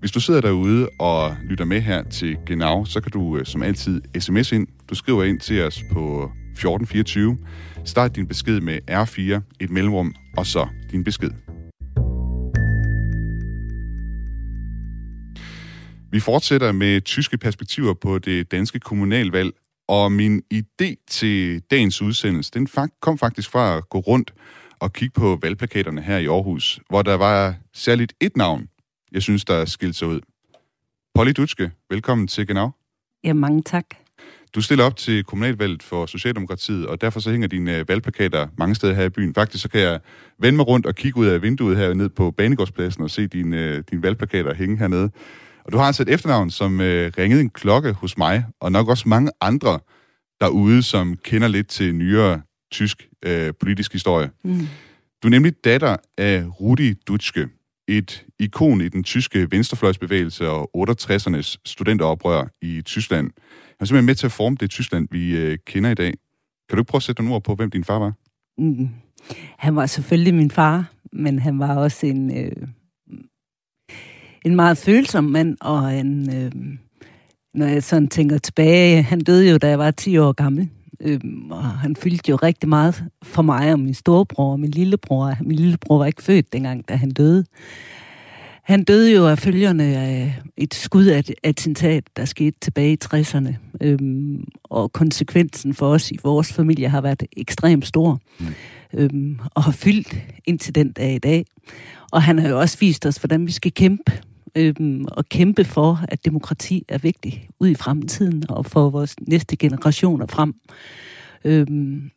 [0.00, 3.62] Hvis du sidder derude og lytter med her til Genau, så kan du øh, som
[3.62, 4.66] altid sms ind.
[4.90, 7.38] Du skriver ind til os på 1424.
[7.84, 11.30] Start din besked med R4, et mellemrum, og så din besked.
[16.10, 19.52] Vi fortsætter med tyske perspektiver på det danske kommunalvalg,
[19.88, 22.68] og min idé til dagens udsendelse, den
[23.00, 24.32] kom faktisk fra at gå rundt
[24.80, 28.68] og kigge på valgplakaterne her i Aarhus, hvor der var særligt et navn,
[29.12, 30.20] jeg synes, der er skilt sig ud.
[31.14, 32.70] Polly Dutske, velkommen til Genau.
[33.24, 33.84] Ja, mange tak.
[34.54, 38.74] Du stiller op til kommunalvalget for Socialdemokratiet, og derfor så hænger dine øh, valgplakater mange
[38.74, 39.34] steder her i byen.
[39.34, 40.00] Faktisk så kan jeg
[40.38, 43.58] vende mig rundt og kigge ud af vinduet her ned på Banegårdspladsen og se dine,
[43.58, 45.10] øh, dine valgplakater hænge hernede.
[45.64, 48.88] Og du har altså et efternavn, som øh, ringede en klokke hos mig, og nok
[48.88, 49.78] også mange andre
[50.40, 52.40] derude, som kender lidt til nyere
[52.74, 54.30] tysk øh, politisk historie.
[54.44, 54.66] Mm.
[55.22, 57.48] Du er nemlig datter af Rudi Dutschke,
[57.88, 63.30] et ikon i den tyske venstrefløjsbevægelse og 68'ernes studenteroprør i Tyskland.
[63.46, 66.14] Han er simpelthen med til at forme det Tyskland, vi øh, kender i dag.
[66.68, 68.12] Kan du ikke prøve at sætte nogle ord på, hvem din far var?
[68.58, 68.88] Mm.
[69.58, 72.68] Han var selvfølgelig min far, men han var også en, øh,
[74.44, 76.52] en meget følsom mand, og en, øh,
[77.54, 80.70] når jeg sådan tænker tilbage, han døde jo, da jeg var 10 år gammel.
[81.00, 85.36] Øhm, og han fyldte jo rigtig meget for mig og min storebror og min lillebror.
[85.40, 87.44] Min lillebror var ikke født dengang, da han døde.
[88.62, 92.98] Han døde jo af følgerne af et skud af et attentat, der skete tilbage i
[93.04, 93.54] 60'erne.
[93.80, 98.20] Øhm, og konsekvensen for os i vores familie har været ekstremt stor.
[98.40, 98.46] Mm.
[98.94, 101.44] Øhm, og har fyldt indtil den dag i dag.
[102.12, 104.12] Og han har jo også vist os, hvordan vi skal kæmpe
[104.56, 109.56] øhm, og kæmpe for, at demokrati er vigtigt ud i fremtiden og for vores næste
[109.56, 110.54] generationer frem.
[111.44, 112.10] Øhm,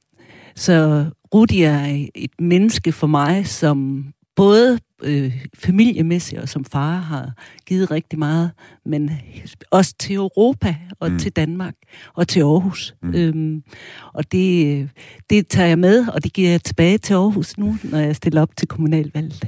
[0.56, 7.32] så Rudi er et menneske for mig, som både øh, familiemæssigt og som far har
[7.65, 8.52] givet rigtig meget,
[8.86, 9.12] men
[9.71, 11.19] også til Europa og mm.
[11.19, 11.73] til Danmark
[12.13, 12.95] og til Aarhus.
[13.04, 13.15] Mm.
[13.15, 13.63] Øhm,
[14.13, 14.89] og det,
[15.30, 18.41] det tager jeg med, og det giver jeg tilbage til Aarhus nu, når jeg stiller
[18.41, 19.47] op til kommunalvalget.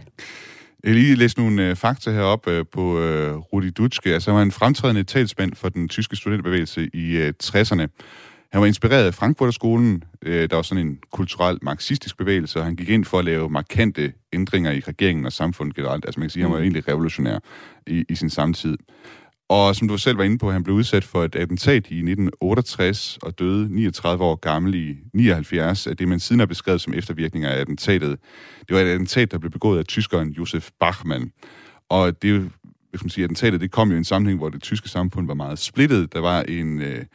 [0.83, 4.13] Jeg lige læse nogle øh, fakta herop øh, på øh, Rudi Dutschke.
[4.13, 7.87] Altså, han var en fremtrædende talsmand for den tyske studenterbevægelse i øh, 60'erne.
[8.51, 12.75] Han var inspireret af Frankfurterskolen, øh, der var sådan en kulturel marxistisk bevægelse, og han
[12.75, 16.05] gik ind for at lave markante ændringer i regeringen og samfundet generelt.
[16.05, 16.63] Altså man kan sige, at han var mm.
[16.63, 17.39] egentlig revolutionær
[17.87, 18.77] i, i sin samtid.
[19.49, 23.17] Og som du selv var inde på, han blev udsat for et attentat i 1968
[23.21, 27.49] og døde 39 år gammel i 79 af det, man siden har beskrevet som eftervirkninger
[27.49, 28.19] af attentatet.
[28.67, 31.31] Det var et attentat, der blev begået af tyskeren Josef Bachmann.
[31.89, 32.51] Og det,
[32.89, 35.33] hvis man siger, attentatet det kom jo i en sammenhæng, hvor det tyske samfund var
[35.33, 36.13] meget splittet.
[36.13, 37.05] Der var en, øh,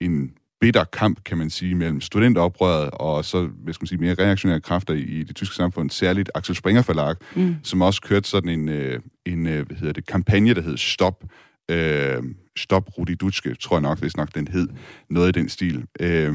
[0.00, 4.60] en bitter kamp, kan man sige, mellem studenteroprøret og så, hvis man sige, mere reaktionære
[4.60, 7.56] kræfter i, i det tyske samfund, særligt Axel Springer forlag, mm.
[7.62, 11.24] som også kørte sådan en, øh, en øh, hvad hedder det, kampagne, der hed Stop,
[11.70, 12.22] øh,
[12.56, 14.68] Stop Rudi Dutske, tror jeg nok, hvis nok den hed,
[15.10, 15.84] noget i den stil.
[16.00, 16.34] Øh,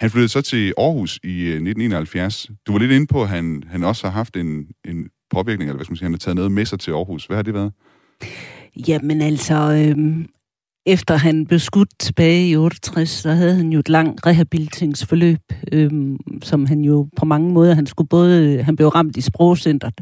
[0.00, 2.50] han flyttede så til Aarhus i øh, 1971.
[2.66, 5.76] Du var lidt inde på, at han, han også har haft en, en påvirkning, eller
[5.76, 7.26] hvad skal man sige, han har taget noget med sig til Aarhus.
[7.26, 7.72] Hvad har det været?
[8.88, 10.24] Jamen altså, øh,
[10.86, 15.40] efter han blev skudt tilbage i 68, så havde han jo et langt rehabiliteringsforløb,
[15.72, 15.90] øh,
[16.42, 20.00] som han jo på mange måder, han skulle både, øh, han blev ramt i sprogcentret,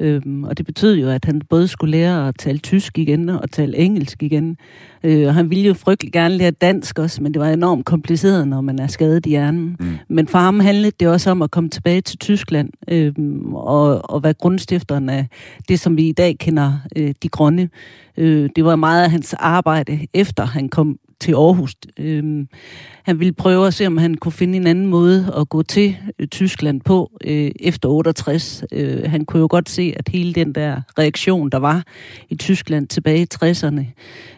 [0.00, 3.50] øhm, og det betød jo, at han både skulle lære at tale tysk igen og
[3.50, 4.56] tale engelsk igen.
[5.02, 8.48] Øh, og han ville jo frygtelig gerne lære dansk også, men det var enormt kompliceret,
[8.48, 9.76] når man er skadet i hjernen.
[9.80, 9.98] Mm.
[10.08, 14.22] Men for ham handlede det også om at komme tilbage til Tyskland øhm, og, og
[14.22, 15.26] være grundstifteren af
[15.68, 17.68] det, som vi i dag kender øh, de grønne.
[18.16, 21.74] Øh, det var meget af hans arbejde, efter han kom til Aarhus.
[21.98, 22.46] Øh,
[23.02, 25.96] han ville prøve at se, om han kunne finde en anden måde at gå til
[26.18, 28.64] øh, Tyskland på øh, efter 68.
[28.72, 31.82] Øh, han kunne jo godt se, at hele den der reaktion, der var
[32.28, 33.84] i Tyskland tilbage i 60'erne,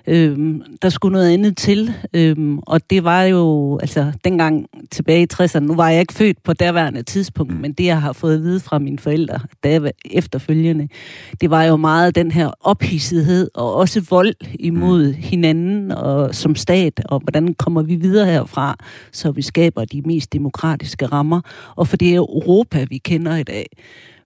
[0.07, 1.95] øh, der skulle noget andet til.
[2.14, 6.42] Øh, og det var jo, altså dengang tilbage i 60'erne, nu var jeg ikke født
[6.42, 10.88] på derværende tidspunkt, men det jeg har fået at vide fra mine forældre der efterfølgende,
[11.40, 17.01] det var jo meget den her ophidsethed og også vold imod hinanden og som stat,
[17.05, 18.77] og hvordan kommer vi videre herfra fra,
[19.13, 21.41] så vi skaber de mest demokratiske rammer,
[21.77, 23.67] og for det er Europa, vi kender i dag.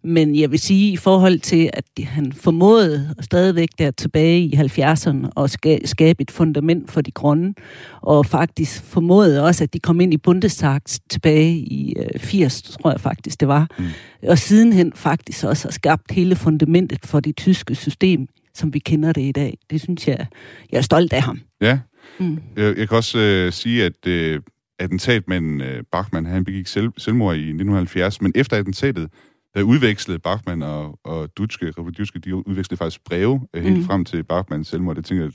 [0.05, 5.29] Men jeg vil sige, i forhold til, at han formåede stadigvæk der tilbage i 70'erne
[5.37, 7.55] at skabe et fundament for de grønne,
[8.03, 10.81] og faktisk formåede også, at de kom ind i Bundestag
[11.11, 13.69] tilbage i 80, tror jeg faktisk det var.
[13.79, 13.85] Mm.
[14.29, 19.13] Og sidenhen faktisk også har skabt hele fundamentet for det tyske system, som vi kender
[19.13, 19.59] det i dag.
[19.71, 20.27] Det synes jeg,
[20.73, 21.41] jeg er stolt af ham.
[21.61, 21.79] Ja,
[22.21, 22.38] mm.
[22.57, 24.40] jeg, jeg kan også øh, sige, at øh,
[24.79, 29.11] attentatmanden øh, Bachmann, han begik selv, selvmord i 1970, men efter attentatet,
[29.55, 33.85] der udvekslede Bachmann og, og Dutske, Dutske, de udvekslede faktisk breve øh, helt mm.
[33.85, 34.97] frem til Bachmanns selvmord.
[34.97, 35.33] Det tænker jeg,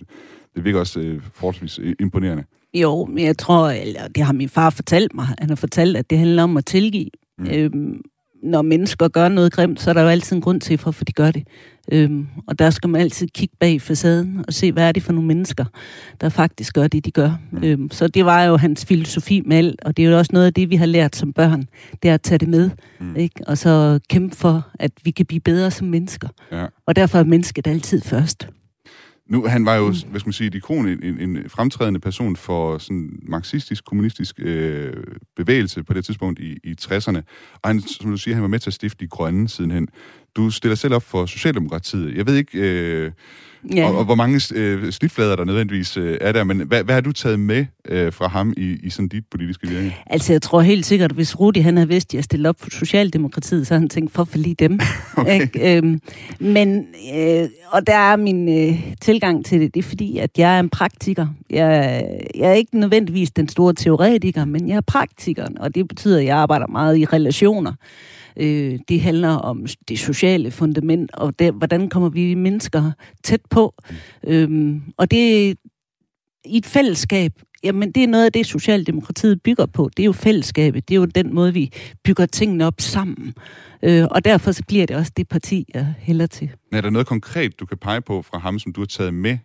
[0.56, 2.44] det virker også øh, forholdsvis imponerende.
[2.74, 6.10] Jo, men jeg tror, eller det har min far fortalt mig, han har fortalt, at
[6.10, 7.10] det handler om at tilgive.
[7.38, 7.48] Mm.
[7.50, 8.02] Øhm,
[8.44, 11.12] når mennesker gør noget grimt, så er der jo altid en grund til, hvorfor de
[11.12, 11.48] gør det.
[11.92, 15.14] Øhm, og der skal man altid kigge bag facaden og se, hvad er det for
[15.14, 15.66] nogle mennesker,
[16.22, 17.40] der faktisk gør det, de gør.
[17.64, 20.46] Øhm, så det var jo hans filosofi med alt, og det er jo også noget
[20.46, 21.64] af det, vi har lært som børn,
[22.04, 23.16] det er at tage det med, mm.
[23.16, 23.48] ikke?
[23.48, 26.28] og så kæmpe for, at vi kan blive bedre som mennesker.
[26.52, 26.66] Ja.
[26.86, 28.48] Og derfor er mennesket altid først.
[29.32, 30.10] Nu, han var jo, mm.
[30.10, 34.94] hvad skal man sige, et ikon, en, en fremtrædende person for sådan marxistisk-kommunistisk øh,
[35.36, 37.22] bevægelse på det tidspunkt i, i 60'erne.
[37.64, 39.88] Og han, som du siger, han var med til at stifte de grønne sidenhen.
[40.36, 42.18] Du stiller selv op for Socialdemokratiet.
[42.18, 43.12] Jeg ved ikke, øh,
[43.76, 43.90] Ja.
[43.90, 47.02] Og, og hvor mange øh, snitflader der nødvendigvis øh, er der, men hvad, hvad har
[47.02, 49.98] du taget med øh, fra ham i, i sådan dit politiske virke?
[50.06, 52.56] Altså, jeg tror helt sikkert, at hvis Rudi han havde vidst, at jeg stillede op
[52.60, 54.80] for Socialdemokratiet, så havde han tænkt, for lige dem.
[55.18, 55.42] okay.
[55.42, 55.78] Ikke?
[55.78, 56.02] Øhm,
[56.40, 60.56] men, øh, og der er min øh, tilgang til det, det er fordi, at jeg
[60.56, 61.28] er en praktiker.
[61.50, 62.04] Jeg,
[62.36, 66.26] jeg er ikke nødvendigvis den store teoretiker, men jeg er praktikeren, og det betyder, at
[66.26, 67.74] jeg arbejder meget i relationer.
[68.38, 72.92] Øh, det handler om det sociale fundament, og det, hvordan kommer vi mennesker
[73.24, 73.74] tæt på.
[74.28, 75.56] Øhm, og det
[76.46, 77.32] i et fællesskab,
[77.64, 79.90] jamen det er noget af det, Socialdemokratiet bygger på.
[79.98, 80.90] Det er jo fællesskabet.
[80.90, 81.72] Det er jo den måde, vi
[82.04, 83.34] bygger tingene op sammen.
[83.84, 86.50] Øh, og derfor så bliver det også det parti, jeg hælder til.
[86.72, 89.38] Er der noget konkret, du kan pege på fra ham, som du har taget med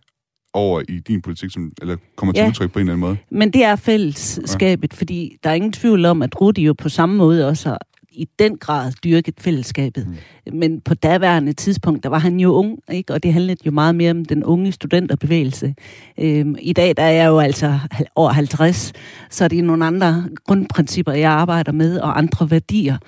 [0.54, 3.16] over i din politik, som, eller kommer til ja, udtryk på en eller anden måde?
[3.30, 4.96] men det er fællesskabet, ja.
[4.96, 7.80] fordi der er ingen tvivl om, at Rudi jo på samme måde også har
[8.16, 10.06] i den grad dyrket fællesskabet.
[10.06, 10.58] Mm.
[10.58, 13.12] Men på daværende tidspunkt, der var han jo ung, ikke?
[13.12, 15.74] og det handlede jo meget mere om den unge studenterbevægelse.
[16.20, 17.78] Øhm, I dag der er jeg jo altså
[18.14, 18.92] over 50,
[19.30, 22.98] så det er nogle andre grundprincipper, jeg arbejder med, og andre værdier.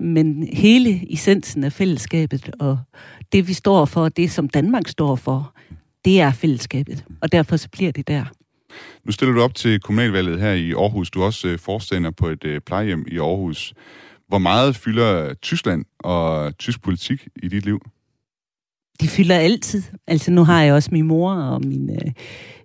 [0.00, 2.78] Men hele essensen af fællesskabet, og
[3.32, 5.54] det vi står for, det som Danmark står for,
[6.04, 8.24] det er fællesskabet, og derfor så bliver det der.
[9.04, 11.10] Nu stiller du op til kommunalvalget her i Aarhus.
[11.10, 13.74] Du er også øh, forstander på et øh, plejehjem i Aarhus.
[14.28, 17.80] Hvor meget fylder Tyskland og tysk politik i dit liv?
[19.00, 19.82] Det fylder altid.
[20.06, 22.12] Altså nu har jeg også min mor og min, øh,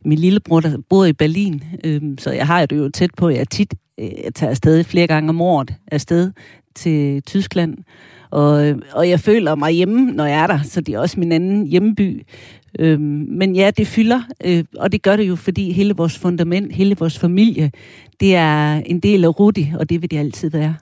[0.05, 1.63] min lillebror, der bor i Berlin.
[1.83, 3.29] Øh, så jeg har det jo tæt på.
[3.29, 6.31] Jeg tit øh, jeg tager afsted flere gange om året afsted
[6.75, 7.77] til Tyskland.
[8.29, 11.19] Og, øh, og jeg føler mig hjemme, når jeg er der, så det er også
[11.19, 12.25] min anden hjemmeby.
[12.79, 16.73] Øhm, men ja, det fylder, øh, og det gør det jo, fordi hele vores fundament,
[16.73, 17.71] hele vores familie,
[18.19, 20.75] det er en del af Rudi, og det vil det altid være.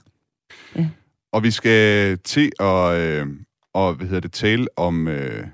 [1.33, 3.27] Og vi skal til at øh,
[3.73, 5.47] og, hvad hedder det, tale om, øh,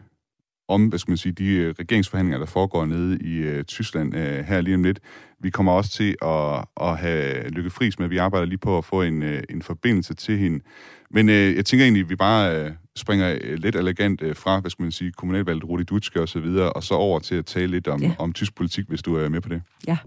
[0.68, 4.46] om hvad skal man sige, de øh, regeringsforhandlinger, der foregår nede i øh, Tyskland øh,
[4.46, 5.00] her lige om lidt.
[5.40, 8.08] Vi kommer også til at, at have Lykke Friis med.
[8.08, 10.60] Vi arbejder lige på at få en, øh, en forbindelse til hende.
[11.12, 14.60] Men øh, jeg tænker egentlig, at vi bare øh, springer øh, lidt elegant øh, fra,
[14.60, 17.46] hvad skal man sige, kommunalvalget, Rudi Dutske og så videre, og så over til at
[17.46, 18.16] tale lidt om, ja.
[18.20, 19.62] om tysk politik, hvis du er med på det.
[19.88, 19.98] Ja.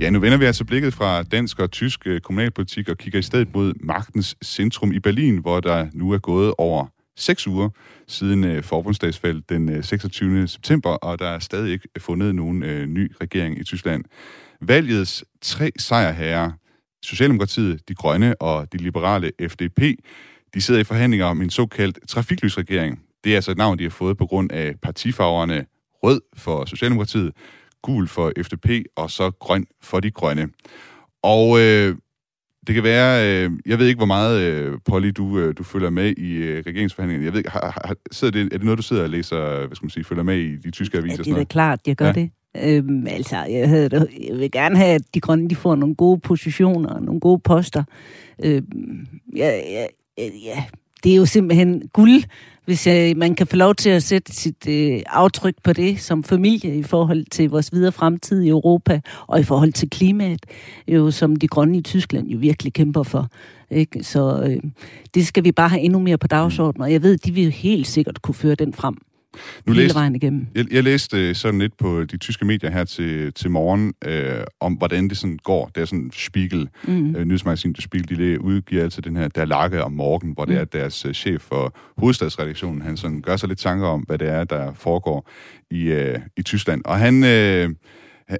[0.00, 3.22] Ja, nu vender vi altså blikket fra dansk og tysk øh, kommunalpolitik og kigger i
[3.22, 7.68] stedet mod magtens centrum i Berlin, hvor der nu er gået over seks uger
[8.08, 10.48] siden øh, forbundsdagsfald den øh, 26.
[10.48, 14.04] September, og der er stadig ikke fundet nogen øh, ny regering i Tyskland.
[14.60, 16.50] Valgets tre sejrherrer,
[17.02, 19.80] Socialdemokratiet, De Grønne og de liberale FDP,
[20.54, 23.00] de sidder i forhandlinger om en såkaldt trafiklysregering.
[23.24, 25.66] Det er altså et navn, de har fået på grund af partifarverne
[26.02, 27.32] rød for Socialdemokratiet,
[27.82, 30.48] gul for FDP, og så grøn for de grønne.
[31.22, 31.96] Og øh,
[32.66, 35.90] det kan være, øh, jeg ved ikke, hvor meget, øh, Polly, du, øh, du følger
[35.90, 37.24] med i øh, regeringsforhandlingerne.
[37.26, 39.84] Jeg ved har, har, sidder det, er det noget, du sidder og læser, hvad skal
[39.84, 41.22] man sige, følger med i de tyske aviser?
[41.26, 42.12] Ja, det er klart, jeg gør ja.
[42.12, 42.30] det.
[42.64, 46.20] Øhm, altså, jeg, havde, jeg vil gerne have, at de grønne de får nogle gode
[46.20, 47.84] positioner og nogle gode poster.
[48.44, 49.06] Øhm,
[49.36, 49.86] ja, ja,
[50.18, 50.64] ja,
[51.04, 52.22] det er jo simpelthen guld,
[52.68, 56.24] hvis øh, man kan få lov til at sætte sit øh, aftryk på det som
[56.24, 60.46] familie i forhold til vores videre fremtid i Europa, og i forhold til klimaet,
[60.88, 63.28] jo, som de grønne i Tyskland jo virkelig kæmper for.
[63.70, 64.04] Ikke?
[64.04, 64.70] Så øh,
[65.14, 67.86] det skal vi bare have endnu mere på dagsordenen, og jeg ved, de vil helt
[67.86, 68.96] sikkert kunne føre den frem
[69.66, 70.46] nu hele læste, vejen igennem.
[70.54, 74.72] Jeg, jeg læste sådan lidt på de tyske medier her til, til morgen, øh, om
[74.72, 75.70] hvordan det sådan går.
[75.74, 77.16] Det er sådan Spiegel, mm.
[77.16, 80.50] øh, nyhedsmagasin der Spiegel, de udgiver altså den her Der Lage om morgen, hvor mm.
[80.50, 84.18] det er deres uh, chef for hovedstadsredaktionen, han sådan gør sig lidt tanker om, hvad
[84.18, 85.30] det er, der foregår
[85.70, 86.82] i, øh, i Tyskland.
[86.84, 87.24] Og han...
[87.24, 87.70] Øh,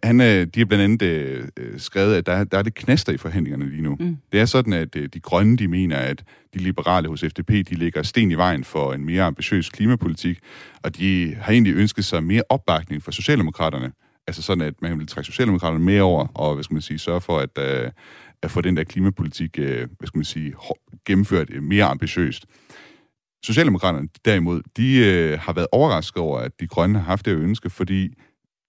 [0.03, 3.13] han, øh, de har blandt andet øh, øh, skrevet, at der, der er lidt knaster
[3.13, 3.97] i forhandlingerne lige nu.
[4.01, 4.17] Mm.
[4.33, 6.25] Det er sådan, at øh, de grønne, de mener, at
[6.55, 10.39] de liberale hos FDP, de lægger sten i vejen for en mere ambitiøs klimapolitik,
[10.83, 13.93] og de har egentlig ønsket sig mere opbakning fra Socialdemokraterne.
[14.27, 17.21] Altså sådan, at man vil trække Socialdemokraterne mere over, og hvad skal man sige, sørge
[17.21, 17.91] for, at, øh,
[18.43, 20.55] at få den der klimapolitik, øh, hvad skal man sige,
[21.07, 22.47] gennemført øh, mere ambitiøst.
[23.45, 27.71] Socialdemokraterne derimod, de øh, har været overrasket over, at de grønne har haft det ønske,
[27.71, 28.15] fordi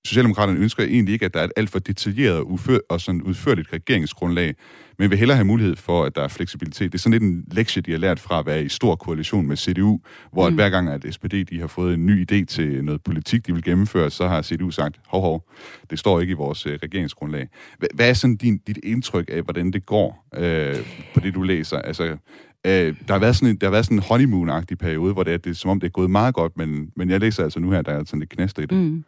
[0.05, 3.73] Socialdemokraterne ønsker egentlig ikke, at der er et alt for detaljeret udfør, og sådan udførligt
[3.73, 4.55] regeringsgrundlag,
[4.99, 6.91] men vil hellere have mulighed for, at der er fleksibilitet.
[6.91, 9.47] Det er sådan lidt en lektie, de har lært fra at være i stor koalition
[9.47, 9.99] med CDU,
[10.33, 10.55] hvor mm.
[10.55, 13.63] hver gang, at SPD de har fået en ny idé til noget politik, de vil
[13.63, 15.49] gennemføre, så har CDU sagt, hov, hov,
[15.89, 17.47] det står ikke i vores uh, regeringsgrundlag.
[17.93, 20.75] Hvad er sådan din, dit indtryk af, hvordan det går øh,
[21.13, 21.77] på det, du læser?
[21.77, 25.23] Altså, øh, der, har været sådan en, der har været sådan en honeymoon-agtig periode, hvor
[25.23, 27.43] det er, det er som om, det er gået meget godt, men, men jeg læser
[27.43, 28.77] altså nu her, der er sådan lidt knaster i det.
[28.77, 29.03] Mm.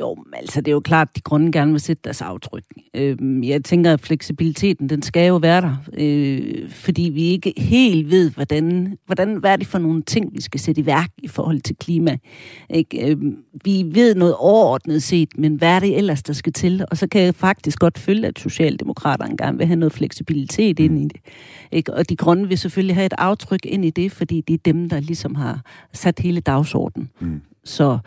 [0.00, 2.64] Jo, altså det er jo klart, at de grunde gerne vil sætte deres aftryk.
[2.94, 8.10] Øh, jeg tænker, at fleksibiliteten, den skal jo være der, øh, fordi vi ikke helt
[8.10, 11.28] ved, hvordan, hvordan, hvad er det for nogle ting, vi skal sætte i værk i
[11.28, 12.16] forhold til klima.
[12.70, 13.10] Ikke?
[13.10, 13.16] Øh,
[13.64, 16.84] vi ved noget overordnet set, men hvad er det ellers, der skal til?
[16.90, 20.98] Og så kan jeg faktisk godt følge, at Socialdemokraterne gerne vil have noget fleksibilitet ind
[20.98, 21.20] i det.
[21.72, 21.94] Ikke?
[21.94, 24.88] Og de grønne vil selvfølgelig have et aftryk ind i det, fordi det er dem,
[24.88, 25.60] der ligesom har
[25.92, 27.10] sat hele dagsordenen.
[27.20, 27.40] Mm.
[27.64, 27.98] Så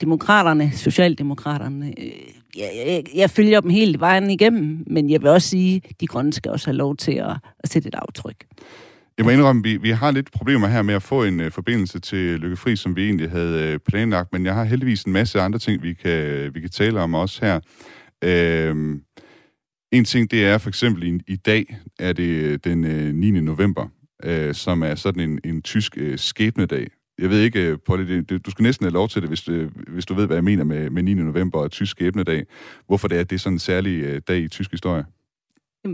[0.00, 2.12] demokraterne, socialdemokraterne, øh,
[2.56, 6.06] jeg, jeg, jeg følger dem helt vejen igennem, men jeg vil også sige, at de
[6.06, 8.44] grønne skal også have lov til at, at sætte et aftryk.
[9.18, 11.98] Jeg må indrømme, vi, vi har lidt problemer her med at få en uh, forbindelse
[12.00, 15.40] til Lykke Fri, som vi egentlig havde uh, planlagt, men jeg har heldigvis en masse
[15.40, 17.60] andre ting, vi kan, vi kan tale om også her.
[18.72, 18.98] Uh,
[19.92, 23.30] en ting, det er for eksempel i, i dag, er det den øh, uh, 9.
[23.30, 23.88] november,
[24.26, 26.86] uh, som er sådan en, en tysk uh, skæbnedag
[27.18, 29.48] jeg ved ikke, øh, Polly, det, det, du skal næsten have lov til det, hvis,
[29.48, 31.14] øh, hvis du ved, hvad jeg mener med, med 9.
[31.14, 32.44] november og tysk skæbnedag.
[32.86, 35.04] Hvorfor det er, det er sådan en særlig uh, dag i tysk historie?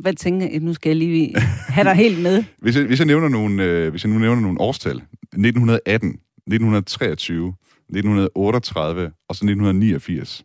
[0.00, 0.60] Hvad tænker jeg?
[0.60, 2.44] Nu skal jeg lige have dig helt med.
[2.62, 4.96] hvis, jeg, hvis, jeg nævner nogle, hvis jeg nu nævner nogle årstal.
[4.96, 10.44] 1918, 1923, 1938 og så 1989.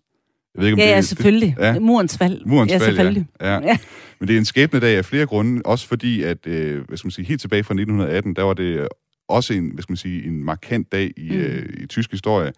[0.55, 1.55] Jeg ved ikke, om ja, det, ja, selvfølgelig.
[1.57, 1.79] Det, ja.
[1.79, 2.45] Murens fald.
[2.45, 3.25] Murens ja, fald, selvfølgelig.
[3.41, 3.53] Ja.
[3.53, 3.77] ja.
[4.19, 7.11] Men det er en skæbnedag af flere grunde, også fordi, at øh, hvad skal man
[7.11, 8.87] sige, helt tilbage fra 1918, der var det
[9.29, 11.37] også en, hvad skal man sige, en markant dag i, mm.
[11.37, 12.51] øh, i tysk historie.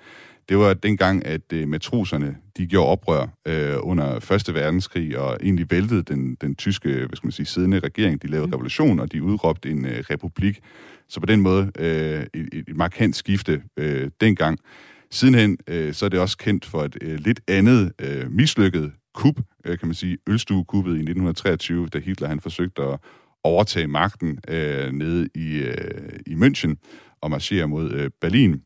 [0.50, 4.54] Det var dengang, at øh, matroserne de gjorde oprør øh, under 1.
[4.54, 8.22] verdenskrig og egentlig væltede den, den tyske hvad skal man sige, siddende regering.
[8.22, 8.54] De lavede mm.
[8.54, 10.60] revolution, og de udråbte en øh, republik.
[11.10, 14.60] Så på den måde øh, et, et markant skifte øh, dengang.
[15.12, 19.36] Sidenhen øh, så er det også kendt for et øh, lidt andet øh, mislykket kup,
[19.66, 23.00] øh, kan man sige, ølstuekuppet i 1923, da Hitler han forsøgte at
[23.44, 26.76] overtage magten øh, nede i, øh, i München
[27.22, 28.62] og marchere mod øh, Berlin.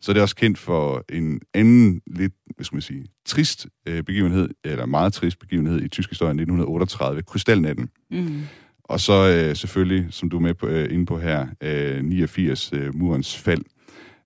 [0.00, 4.02] Så det er også kendt for en anden lidt, hvad skal man sige, trist øh,
[4.02, 7.88] begivenhed, eller meget trist begivenhed i tysk historie 1938, Krystalnatten.
[8.10, 8.42] Mm.
[8.84, 12.70] Og så øh, selvfølgelig, som du er med på, øh, inde på her, øh, 89,
[12.72, 13.62] øh, murens fald.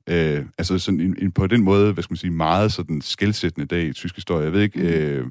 [0.09, 3.67] Øh, altså sådan en, en, på den måde, hvad skal man sige, meget sådan skældsættende
[3.67, 4.45] dag i tysk historie.
[4.45, 4.87] Jeg ved ikke, mm.
[4.87, 5.27] øh,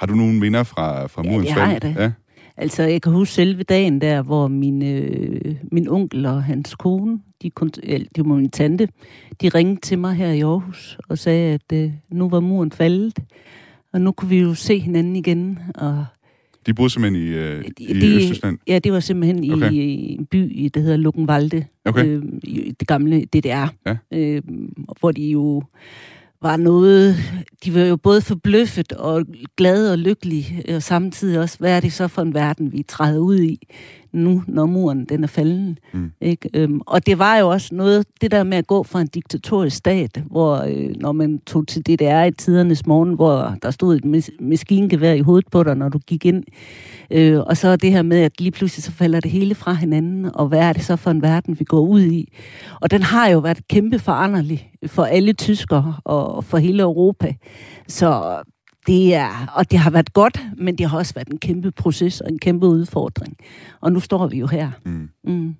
[0.00, 1.70] har du nogle minder fra, fra murens ja, fald?
[1.70, 2.12] Ja, det har jeg
[2.56, 7.18] Altså, jeg kan huske selve dagen der, hvor min, øh, min onkel og hans kone,
[7.42, 7.50] de,
[8.16, 8.88] det var min tante,
[9.40, 13.18] de ringede til mig her i Aarhus og sagde, at øh, nu var muren faldet,
[13.92, 15.58] og nu kunne vi jo se hinanden igen.
[15.74, 16.04] Og
[16.66, 18.58] de boede simpelthen i, øh, de, i Østtyskland?
[18.66, 19.72] Ja, det var simpelthen okay.
[19.72, 22.06] i en by, der hedder Luckenwalde, okay.
[22.06, 22.22] øh,
[22.80, 23.96] det gamle DDR, ja.
[24.12, 24.42] øh,
[25.00, 25.62] hvor de jo
[26.42, 27.16] var noget,
[27.64, 29.26] de var jo både forbløffet og
[29.56, 33.18] glade og lykkelige, og samtidig også, hvad er det så for en verden, vi træder
[33.18, 33.68] ud i?
[34.12, 35.78] Nu, når muren den er falden.
[35.92, 36.12] Mm.
[36.20, 36.48] Ikke?
[36.54, 39.76] Øhm, og det var jo også noget, det der med at gå fra en diktatorisk
[39.76, 44.04] stat, hvor øh, når man tog til DDR i tidernes morgen, hvor der stod et
[44.04, 46.44] mas- maskingevær i hovedet på dig, når du gik ind,
[47.10, 50.30] øh, og så det her med, at lige pludselig så falder det hele fra hinanden,
[50.34, 52.32] og hvad er det så for en verden, vi går ud i?
[52.80, 57.34] Og den har jo været kæmpe foranderlig for alle tyskere og for hele Europa.
[57.88, 58.42] Så
[58.86, 62.20] det er, og det har været godt, men det har også været en kæmpe proces
[62.20, 63.36] og en kæmpe udfordring.
[63.80, 64.70] Og nu står vi jo her.
[64.84, 65.10] Mm.
[65.24, 65.54] Mm.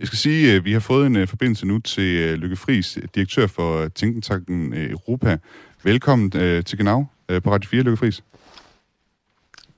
[0.00, 2.98] Jeg skal sige, at vi har fået en uh, forbindelse nu til uh, Lykke Friis,
[3.14, 5.38] direktør for Tænkentanken Europa.
[5.84, 6.98] Velkommen uh, til Genau
[7.32, 8.22] uh, på Radio 4, Lykke Friis.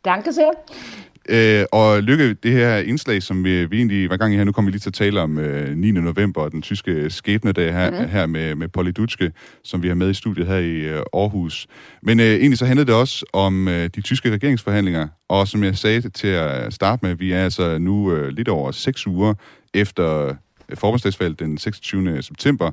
[0.05, 0.51] Danke sehr.
[1.29, 4.53] Øh, og Lykke, det her indslag, som vi, vi egentlig var gang i her, nu
[4.53, 5.91] kommer vi lige til at tale om øh, 9.
[5.91, 8.09] november, den tyske skæbnedag her, mm-hmm.
[8.09, 9.33] her med, med Polly Dutske,
[9.65, 11.67] som vi har med i studiet her i øh, Aarhus.
[12.03, 15.77] Men øh, egentlig så handlede det også om øh, de tyske regeringsforhandlinger, og som jeg
[15.77, 19.35] sagde til at starte med, vi er altså nu øh, lidt over seks uger
[19.75, 20.35] efter
[20.69, 22.23] øh, forbundsdagsvalget den 26.
[22.23, 22.71] september,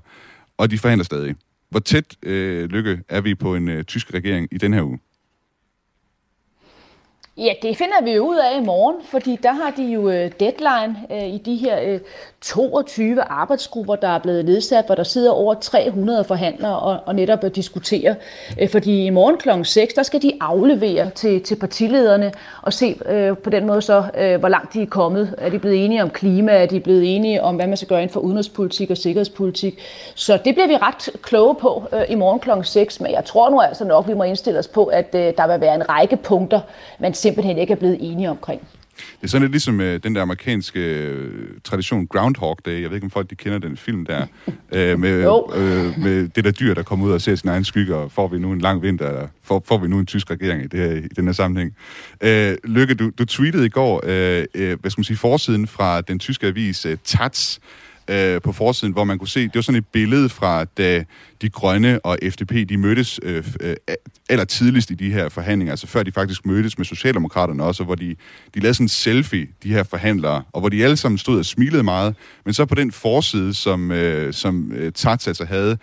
[0.58, 1.36] og de forhandler stadig.
[1.70, 5.00] Hvor tæt, øh, Lykke, er vi på en øh, tysk regering i den her uge?
[7.38, 10.32] Ja, det finder vi jo ud af i morgen, fordi der har de jo øh,
[10.40, 12.00] deadline øh, i de her øh,
[12.42, 17.44] 22 arbejdsgrupper, der er blevet nedsat, hvor der sidder over 300 forhandlere og, og netop
[17.44, 18.16] at diskutere.
[18.72, 19.50] Fordi i morgen kl.
[19.64, 22.32] 6, der skal de aflevere til, til partilederne
[22.62, 25.36] og se øh, på den måde så, øh, hvor langt de er kommet.
[25.38, 26.52] Er de blevet enige om klima?
[26.52, 29.80] Er de blevet enige om, hvad man skal gøre inden for udenrigspolitik og sikkerhedspolitik?
[30.16, 32.50] Så det bliver vi ret kloge på øh, i morgen kl.
[32.64, 35.48] 6, men jeg tror nu altså nok, vi må indstille os på, at øh, der
[35.48, 36.60] vil være en række punkter,
[37.00, 38.62] man simpelthen ikke er blevet enige omkring.
[38.98, 42.82] Det er sådan lidt ligesom uh, den der amerikanske uh, tradition Groundhog Day.
[42.82, 44.26] Jeg ved ikke, om folk de kender den film der.
[44.48, 44.54] uh,
[45.04, 48.12] med, uh, med det der dyr, der kommer ud og ser sin egen skygge, og
[48.12, 50.68] får vi nu en lang vinter, eller får, får vi nu en tysk regering i,
[50.68, 51.76] det her, i den her sammenhæng.
[52.24, 52.30] Uh,
[52.64, 56.20] Lykke, du, du tweetede i går, uh, uh, hvad skal man sige, forsiden fra den
[56.20, 57.62] tyske avis uh, Taz, øh,
[58.08, 61.04] Øh, på forsiden, hvor man kunne se, det var sådan et billede fra, da
[61.42, 63.76] de grønne og FDP, de mødtes øh, øh,
[64.30, 67.96] aller tidligst i de her forhandlinger, altså før de faktisk mødtes med Socialdemokraterne også, hvor
[67.96, 68.16] de,
[68.54, 71.46] de lavede sådan en selfie, de her forhandlere, og hvor de alle sammen stod og
[71.46, 75.78] smilede meget, men så på den forside, som, øh, som øh, Tats altså havde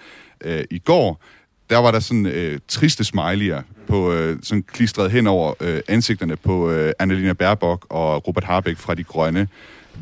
[0.44, 1.22] øh, i går,
[1.70, 6.36] der var der sådan øh, triste smiley'er på øh, sådan klistret hen over øh, ansigterne
[6.36, 9.48] på øh, Annalena Baerbock og Robert Harbeck fra De Grønne.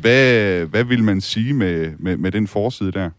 [0.01, 3.09] Hvad, hvad vil man sige med, med, med den forside der?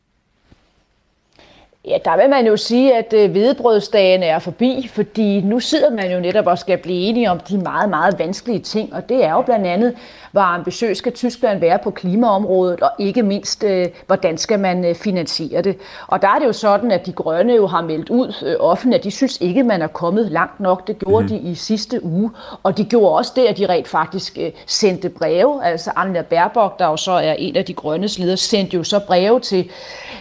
[1.88, 6.12] Ja, der vil man jo sige, at øh, hvedebrødsdagen er forbi, fordi nu sidder man
[6.12, 9.32] jo netop og skal blive enige om de meget, meget vanskelige ting, og det er
[9.32, 9.94] jo blandt andet,
[10.32, 14.94] hvor ambitiøs skal Tyskland være på klimaområdet, og ikke mindst, øh, hvordan skal man øh,
[14.94, 15.76] finansiere det.
[16.06, 19.04] Og der er det jo sådan, at de grønne jo har meldt ud offentligt, at
[19.04, 20.86] de synes ikke, man er kommet langt nok.
[20.86, 21.28] Det gjorde mm.
[21.28, 22.30] de i sidste uge,
[22.62, 25.64] og de gjorde også det, at de rent faktisk sendte breve.
[25.64, 29.00] Altså Anna Baerbock, der jo så er en af de grønnes ledere, sendte jo så
[29.06, 29.70] breve til,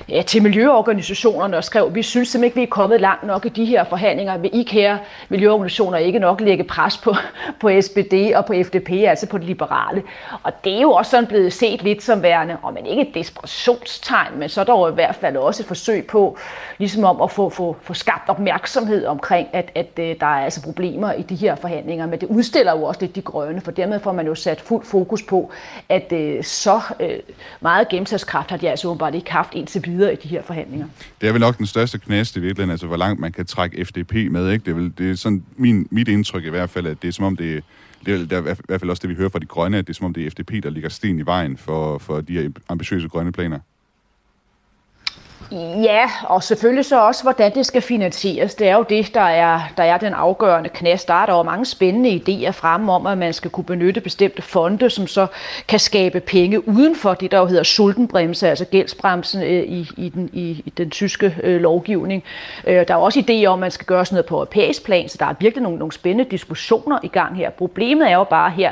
[0.09, 3.49] ja, til miljøorganisationerne og skrev, vi synes simpelthen ikke, vi er kommet langt nok i
[3.49, 4.37] de her forhandlinger.
[4.37, 4.99] Vil I kære
[5.29, 7.15] miljøorganisationer ikke nok lægge pres på,
[7.59, 10.03] på SPD og på FDP, altså på det liberale?
[10.43, 13.15] Og det er jo også sådan blevet set lidt som værende, og man ikke et
[13.15, 16.37] desperationstegn, men så er der jo i hvert fald også et forsøg på,
[16.77, 20.61] ligesom om at få, få, få skabt opmærksomhed omkring, at, at, at der er altså
[20.61, 22.05] problemer i de her forhandlinger.
[22.05, 24.85] Men det udstiller jo også lidt de grønne, for dermed får man jo sat fuld
[24.85, 25.51] fokus på,
[25.89, 27.07] at uh, så uh,
[27.59, 30.85] meget gennemsagskraft har de altså åbenbart ikke haft indtil videre i de her forhandlinger.
[31.21, 33.85] Det er vel nok den største knæst i virkeligheden, altså hvor langt man kan trække
[33.85, 34.51] FDP med.
[34.51, 34.65] Ikke?
[34.65, 37.11] Det, er vel, det er sådan min, mit indtryk i hvert fald, at det er
[37.11, 37.63] som om det
[38.05, 39.97] det er i hvert fald også det, vi hører fra de grønne, at det er
[39.97, 43.07] som om det er FDP, der ligger sten i vejen for, for de her ambitiøse
[43.07, 43.59] grønne planer.
[45.83, 48.55] Ja, og selvfølgelig så også, hvordan det skal finansieres.
[48.55, 51.07] Det er jo det, der er, der er den afgørende knast.
[51.07, 54.41] Der er der jo mange spændende idéer frem om, at man skal kunne benytte bestemte
[54.41, 55.27] fonde, som så
[55.67, 60.09] kan skabe penge uden for det, der jo hedder sultenbremse, altså gældsbremsen øh, i, i,
[60.09, 62.23] den, i, i den tyske øh, lovgivning.
[62.67, 65.09] Øh, der er også idéer om, at man skal gøre sådan noget på europæisk plan,
[65.09, 67.49] så der er virkelig nogle, nogle spændende diskussioner i gang her.
[67.49, 68.71] Problemet er jo bare her,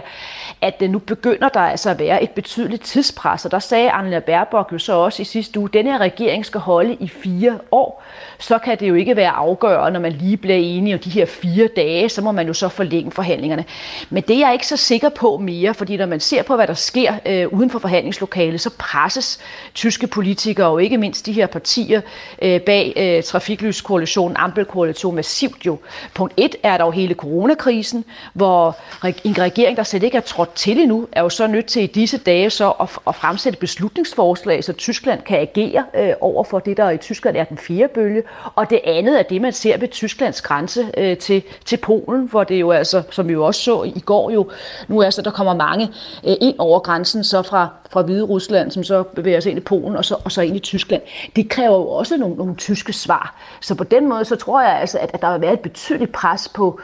[0.62, 4.22] at øh, nu begynder der altså at være et betydeligt tidspres, og der sagde Anne
[4.22, 7.60] Baerbock jo så også i sidste uge, at den her regering skal holde i fire
[7.72, 8.04] år,
[8.40, 11.26] så kan det jo ikke være afgørende, når man lige bliver enige om de her
[11.26, 13.66] fire dage, så må man jo så forlænge forhandlingerne.
[14.10, 16.68] Men det er jeg ikke så sikker på mere, fordi når man ser på, hvad
[16.68, 19.40] der sker øh, uden for forhandlingslokalet, så presses
[19.74, 22.02] tyske politikere og ikke mindst de her partier
[22.42, 25.78] øh, bag øh, trafiklyskoalitionen, Ampelkoalition massivt jo.
[26.14, 28.78] Punkt et er der jo hele coronakrisen, hvor
[29.24, 31.88] en regering, der slet ikke er trådt til endnu, er jo så nødt til i
[31.88, 36.78] disse dage så at, at fremsætte beslutningsforslag, så Tyskland kan agere øh, over for det,
[36.78, 38.24] der i Tyskland er den fjerde bølge.
[38.56, 42.44] Og det andet er det, man ser ved Tysklands grænse øh, til, til Polen, hvor
[42.44, 44.50] det jo altså, som vi jo også så i går jo,
[44.88, 45.90] nu er så, der kommer mange
[46.28, 49.64] øh, ind over grænsen så fra, fra Hvide Rusland, som så bevæger sig ind i
[49.64, 51.02] Polen og så, og så ind i Tyskland.
[51.36, 53.36] Det kræver jo også nogle, nogle tyske svar.
[53.62, 56.12] Så på den måde, så tror jeg altså, at, at der vil være et betydeligt
[56.12, 56.80] pres på,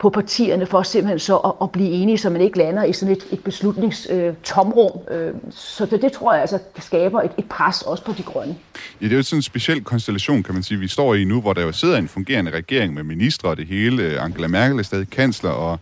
[0.00, 3.14] på partierne for simpelthen så at, at blive enige, så man ikke lander i sådan
[3.14, 5.00] et, et beslutningstomrum.
[5.10, 8.12] Øh, øh, så det, det tror jeg altså, det skaber et, et pres også på
[8.18, 8.56] de grønne.
[9.00, 11.40] Ja, det er jo sådan en speciel konstellation, kan man sige, vi står i nu,
[11.40, 14.02] hvor der jo sidder en fungerende regering med ministre og det hele.
[14.02, 15.78] Øh, Angela Merkel er stadig kansler, og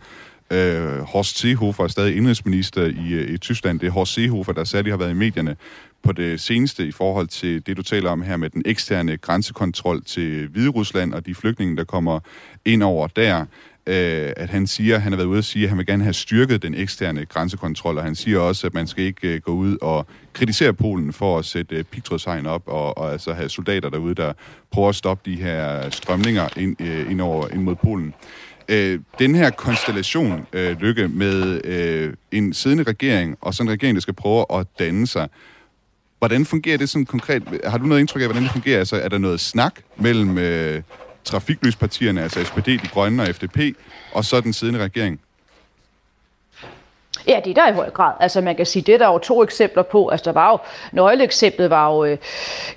[0.51, 3.79] øh, Horst Seehofer er stadig indrigsminister i, øh, i Tyskland.
[3.79, 5.55] Det er Horst Seehofer, der særligt har været i medierne
[6.03, 10.03] på det seneste i forhold til det, du taler om her med den eksterne grænsekontrol
[10.03, 12.19] til Hviderusland og de flygtninge, der kommer
[12.65, 13.45] ind over der
[13.89, 16.13] øh, at han siger, han har været ude at sige, at han vil gerne have
[16.13, 19.77] styrket den eksterne grænsekontrol, og han siger også, at man skal ikke øh, gå ud
[19.81, 24.15] og kritisere Polen for at sætte øh, pigtrådshegn op, og, og altså have soldater derude,
[24.15, 24.33] der
[24.71, 28.13] prøver at stoppe de her strømninger ind, øh, ind, over, ind mod Polen.
[28.69, 33.95] Øh, den her konstellation, øh, Lykke, med øh, en siddende regering, og sådan en regering,
[33.95, 35.29] der skal prøve at danne sig,
[36.17, 37.43] hvordan fungerer det sådan konkret?
[37.65, 38.79] Har du noget indtryk af, hvordan det fungerer?
[38.79, 40.81] Altså, er der noget snak mellem øh,
[41.29, 43.57] trafiklyspartierne, altså SPD, De Grønne og FDP,
[44.13, 45.19] og så den siddende regering?
[47.27, 48.13] Ja, det er der i høj grad.
[48.19, 50.07] Altså man kan sige, det er der jo to eksempler på.
[50.07, 50.57] Altså der var jo,
[50.91, 52.17] nøgleeksemplet var jo øh,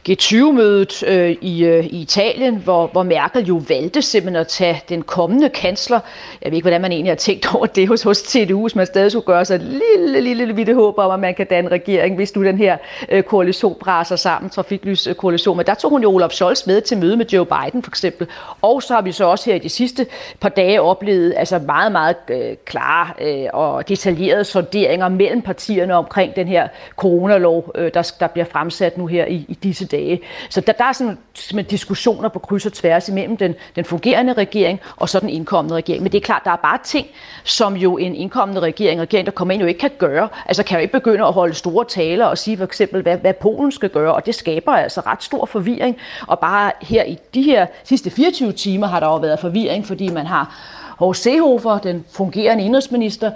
[0.09, 5.03] G20-mødet øh, i, øh, i Italien, hvor, hvor Merkel jo valgte simpelthen at tage den
[5.03, 6.01] kommende kansler.
[6.43, 8.87] Jeg ved ikke, hvordan man egentlig har tænkt over det hos, hos CDU, hvis man
[8.87, 11.71] stadig skulle gøre sig et lille, lille, lille lille håb om, at man kan danne
[11.71, 12.77] regering, hvis nu den her
[13.09, 15.55] øh, koalition braser sammen, trafiklys-koalition.
[15.55, 17.91] Øh, Men der tog hun jo Olaf Scholz med til møde med Joe Biden for
[17.91, 18.27] eksempel.
[18.63, 20.07] Og så har vi så også her i de sidste
[20.41, 25.95] par dage oplevet altså meget, meget øh, klare øh, og detaljerede detaljerede sonderinger mellem partierne
[25.95, 30.21] omkring den her coronalov, øh, der, der bliver fremsat nu her i, i disse dage.
[30.51, 34.33] Så der, der er sådan, sådan diskussioner på kryds og tværs imellem den, den fungerende
[34.33, 36.03] regering og så den indkommende regering.
[36.03, 37.07] Men det er klart, der er bare ting,
[37.45, 40.29] som jo en indkommende regering, regering, der kommer ind, jo ikke kan gøre.
[40.47, 43.35] Altså kan jo ikke begynde at holde store taler og sige for eksempel, hvad, hvad
[43.35, 45.97] Polen skal gøre, og det skaber altså ret stor forvirring.
[46.27, 50.09] Og bare her i de her sidste 24 timer har der jo været forvirring, fordi
[50.09, 50.55] man har
[51.03, 53.31] Horst Seehofer, den fungerende indrigsminister,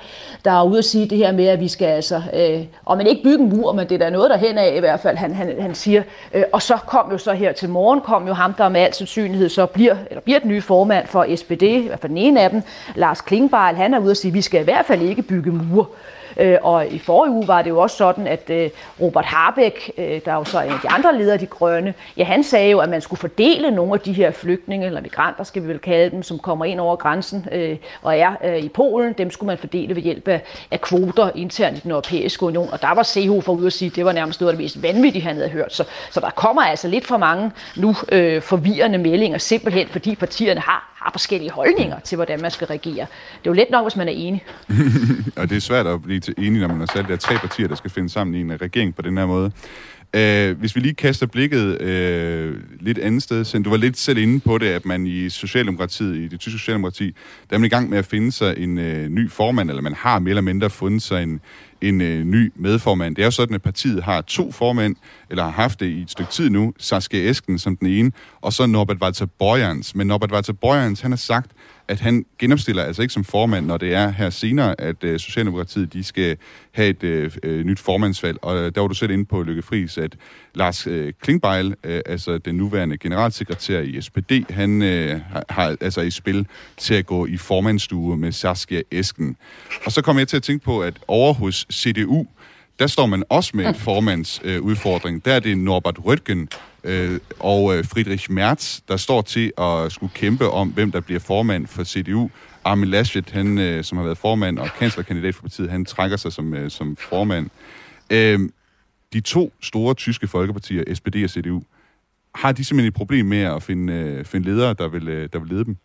[0.45, 3.07] der er ude at sige det her med, at vi skal altså, øh, og man
[3.07, 5.17] ikke bygge en mur, men det er der noget der hen af i hvert fald,
[5.17, 6.03] han, han, han siger.
[6.35, 8.95] Øh, og så kom jo så her til morgen, kom jo ham, der med al
[8.95, 12.41] sandsynlighed så bliver, eller bliver den nye formand for SPD, i hvert fald den ene
[12.41, 12.63] af dem,
[12.95, 15.51] Lars Klingbeil, han er ude at sige, at vi skal i hvert fald ikke bygge
[15.51, 15.91] mur.
[16.37, 20.21] Øh, og i forrige uge var det jo også sådan, at øh, Robert Harbeck, øh,
[20.25, 22.79] der er jo så en af de andre ledere, de grønne, ja, han sagde jo,
[22.79, 26.11] at man skulle fordele nogle af de her flygtninge, eller migranter skal vi vel kalde
[26.11, 29.59] dem, som kommer ind over grænsen Øh, og er øh, i Polen, dem skulle man
[29.59, 32.69] fordele ved hjælp af, af kvoter internt i den europæiske union.
[32.73, 34.83] Og der var Seehofer ude at sige, at det var nærmest noget af det mest
[34.83, 35.75] vanvittige, han havde hørt.
[35.75, 40.61] Så, så der kommer altså lidt for mange nu øh, forvirrende meldinger, simpelthen fordi partierne
[40.61, 43.07] har har forskellige holdninger til, hvordan man skal regere.
[43.39, 44.45] Det er jo let nok, hvis man er enig.
[45.41, 47.69] og det er svært at blive til enig, når man har sat der tre partier,
[47.69, 49.53] der skal finde sammen i en regering på den her måde.
[50.15, 54.19] Øh, hvis vi lige kaster blikket øh, lidt andet sted, så du var lidt selv
[54.19, 57.15] inde på det, at man i Socialdemokratiet, i det tyske Socialdemokrati,
[57.51, 59.95] der er man i gang med at finde sig en øh, ny formand, eller man
[59.95, 61.41] har mere eller mindre fundet sig en,
[61.81, 63.17] en øh, ny medformand.
[63.17, 64.97] Det er jo sådan, at partiet har to formænd,
[65.31, 68.53] eller har haft det i et stykke tid nu, Saskia Esken som den ene, og
[68.53, 69.95] så Norbert Walter Borjans.
[69.95, 71.51] Men Norbert Walter Borjans, han har sagt,
[71.89, 75.93] at han genopstiller altså ikke som formand, når det er her senere, at øh, Socialdemokratiet
[75.93, 76.37] de skal
[76.73, 78.39] have et øh, øh nyt formandsvalg.
[78.43, 80.17] Og øh, der var du selv inde på, Lykke Friis, at
[80.55, 86.11] Lars øh, Klingbeil, øh, altså den nuværende generalsekretær i SPD, han øh, har, altså i
[86.11, 89.37] spil til at gå i formandsstue med Saskia Esken.
[89.85, 92.27] Og så kommer jeg til at tænke på, at over hos CDU,
[92.79, 95.17] der står man også med en formandsudfordring.
[95.17, 96.49] Øh, der er det Norbert Røttgen
[96.85, 101.21] øh, og øh, Friedrich Merz, der står til at skulle kæmpe om, hvem der bliver
[101.21, 102.31] formand for CDU.
[102.65, 106.33] Armin Laschet, han, øh, som har været formand og kanslerkandidat for partiet, han trækker sig
[106.33, 107.51] som, øh, som formand.
[108.11, 108.41] Øh,
[109.13, 111.63] de to store tyske folkepartier, SPD og CDU,
[112.35, 115.39] har de simpelthen et problem med at finde, øh, finde ledere, der vil, øh, der
[115.39, 115.77] vil lede dem?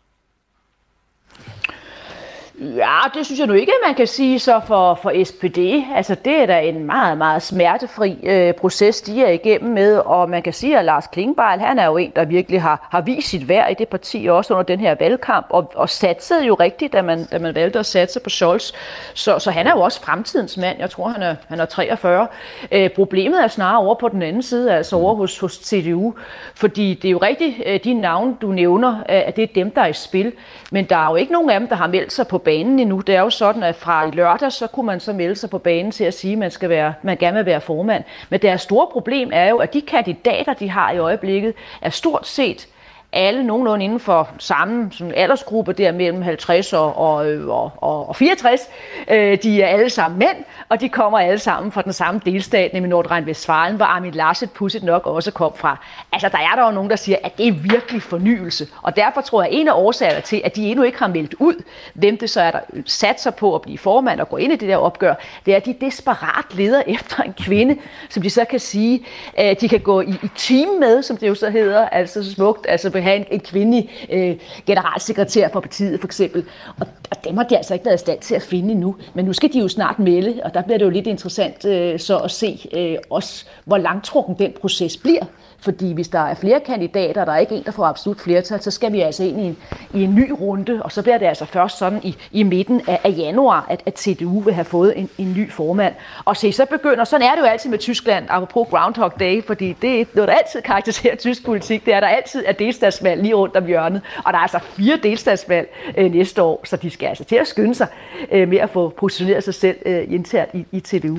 [2.60, 5.58] Ja, det synes jeg nu ikke, man kan sige så for, for SPD.
[5.94, 10.30] Altså, det er da en meget, meget smertefri øh, proces, de er igennem med, og
[10.30, 13.28] man kan sige, at Lars Klingbeil, han er jo en, der virkelig har, har vist
[13.28, 16.92] sit værd i det parti, også under den her valgkamp, og, og satsede jo rigtigt,
[16.92, 18.72] da man, da man valgte at satse på Scholz.
[19.14, 20.78] Så, så han er jo også fremtidens mand.
[20.78, 22.26] Jeg tror, han er, han er 43.
[22.72, 26.14] Øh, problemet er snarere over på den anden side, altså over hos, hos CDU,
[26.54, 29.70] fordi det er jo rigtigt, øh, de navne, du nævner, øh, at det er dem,
[29.70, 30.32] der er i spil,
[30.70, 33.00] men der er jo ikke nogen af dem, der har meldt sig på banen endnu.
[33.00, 35.58] Det er jo sådan, at fra i lørdag, så kunne man så melde sig på
[35.58, 38.04] banen til at sige, at man, skal være, man gerne vil være formand.
[38.30, 42.26] Men deres store problem er jo, at de kandidater, de har i øjeblikket, er stort
[42.26, 42.68] set
[43.12, 48.60] alle nogenlunde inden for samme sådan aldersgruppe, der mellem 50 og, og, og, og 64.
[49.08, 52.72] Øh, de er alle sammen mænd, og de kommer alle sammen fra den samme delstat,
[52.72, 55.76] nemlig Nordrhein-Westfalen, hvor Armin Laschet pudset nok også kom fra.
[56.12, 58.66] Altså, der er der jo nogen, der siger, at det er virkelig fornyelse.
[58.82, 61.34] Og derfor tror jeg, at en af årsagerne til, at de endnu ikke har meldt
[61.38, 61.62] ud,
[61.94, 64.68] hvem det så er, der satser på at blive formand og gå ind i det
[64.68, 65.14] der opgør,
[65.46, 67.76] det er, at de desperat leder efter en kvinde,
[68.08, 71.28] som de så kan sige, at de kan gå i, i team med, som det
[71.28, 74.36] jo så hedder, altså smukt, altså vil have en, en kvindelig øh,
[74.66, 76.44] generalsekretær for partiet, for eksempel.
[76.80, 78.96] Og, og dem har de altså ikke været i stand til at finde endnu.
[79.14, 81.98] Men nu skal de jo snart melde, og der bliver det jo lidt interessant øh,
[81.98, 85.24] så at se øh, også, hvor langtrukken den proces bliver.
[85.62, 88.62] Fordi hvis der er flere kandidater, og der er ikke en, der får absolut flertal,
[88.62, 89.56] så skal vi altså ind i en,
[89.94, 93.00] i en ny runde, og så bliver det altså først sådan i, i midten af,
[93.04, 95.94] af januar, at, at CDU vil have fået en, en ny formand.
[96.24, 99.76] Og se, så begynder, sådan er det jo altid med Tyskland, apropos Groundhog Day, fordi
[99.82, 103.34] det er noget, der altid karakteriserer tysk politik, det er, der altid er delstatsvalg lige
[103.34, 107.06] rundt om hjørnet, og der er altså fire delstatsvalg øh, næste år, så de skal
[107.06, 107.86] altså til at skynde sig
[108.32, 111.18] øh, med at få positioneret sig selv øh, internt i, i CDU.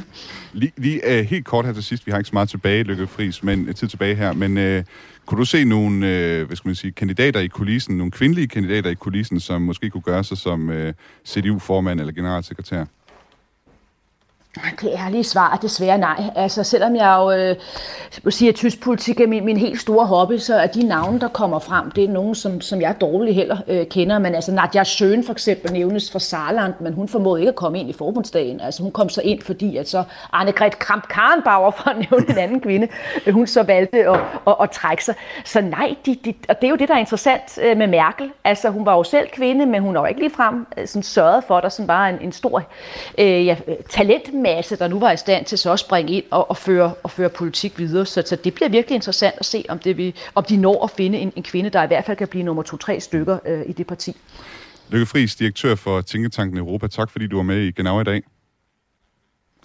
[0.53, 3.07] Lige, lige uh, helt kort her til sidst, vi har ikke så meget tilbage, Lykke
[3.07, 4.83] Friis, men uh, tid tilbage her, men uh,
[5.25, 8.89] kunne du se nogle, uh, hvad skal man sige, kandidater i kulissen, nogle kvindelige kandidater
[8.89, 10.75] i kulissen, som måske kunne gøre sig som uh,
[11.27, 12.85] CDU-formand eller generalsekretær?
[14.55, 16.23] Det ærlige svar er desværre nej.
[16.35, 17.55] Altså, selvom jeg jo øh,
[18.31, 21.27] siger, at tysk politik er min, min helt store hobby, så er de navne, der
[21.27, 24.19] kommer frem, det er nogen, som, som jeg dårligt heller øh, kender.
[24.19, 27.79] Men altså, Nadja Søen for eksempel nævnes fra Saarland, men hun formåede ikke at komme
[27.79, 28.61] ind i forbundsdagen.
[28.61, 32.61] Altså, hun kom så ind, fordi at så Arne-Gret Kramp-Karrenbauer, for at nævne en anden
[32.61, 32.87] kvinde,
[33.25, 35.15] øh, hun så valgte at, at, at trække sig.
[35.45, 38.31] Så nej, de, de, og det er jo det, der er interessant øh, med Merkel.
[38.43, 41.43] Altså, hun var jo selv kvinde, men hun har jo ikke ligefrem øh, sådan sørget
[41.43, 42.63] for, at der sådan var en, en stor
[43.17, 43.55] øh, ja,
[43.89, 46.93] talent masse, der nu var i stand til så at springe ind og, og, føre,
[47.03, 48.05] og føre politik videre.
[48.05, 50.91] Så, så det bliver virkelig interessant at se, om, det vi, om de når at
[50.91, 53.71] finde en, en kvinde, der i hvert fald kan blive nummer to-tre stykker øh, i
[53.71, 54.15] det parti.
[54.89, 56.87] Lykke Friis, direktør for Tænketanken Europa.
[56.87, 58.23] Tak fordi du var med i Genau i dag.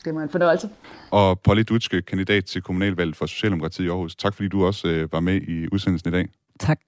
[0.05, 0.69] Det var en fornøjelse.
[1.11, 4.17] Og Polly Dutske, kandidat til kommunalvalget for Socialdemokratiet i Aarhus.
[4.17, 6.29] Tak fordi du også øh, var med i udsendelsen i dag.
[6.61, 6.79] Tak.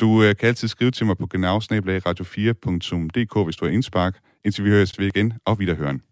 [0.00, 4.18] Du øh, kan altid skrive til mig på genau radio4.dk, hvis du har indspark.
[4.44, 6.02] Indtil vi høres ved igen, og viderhøren.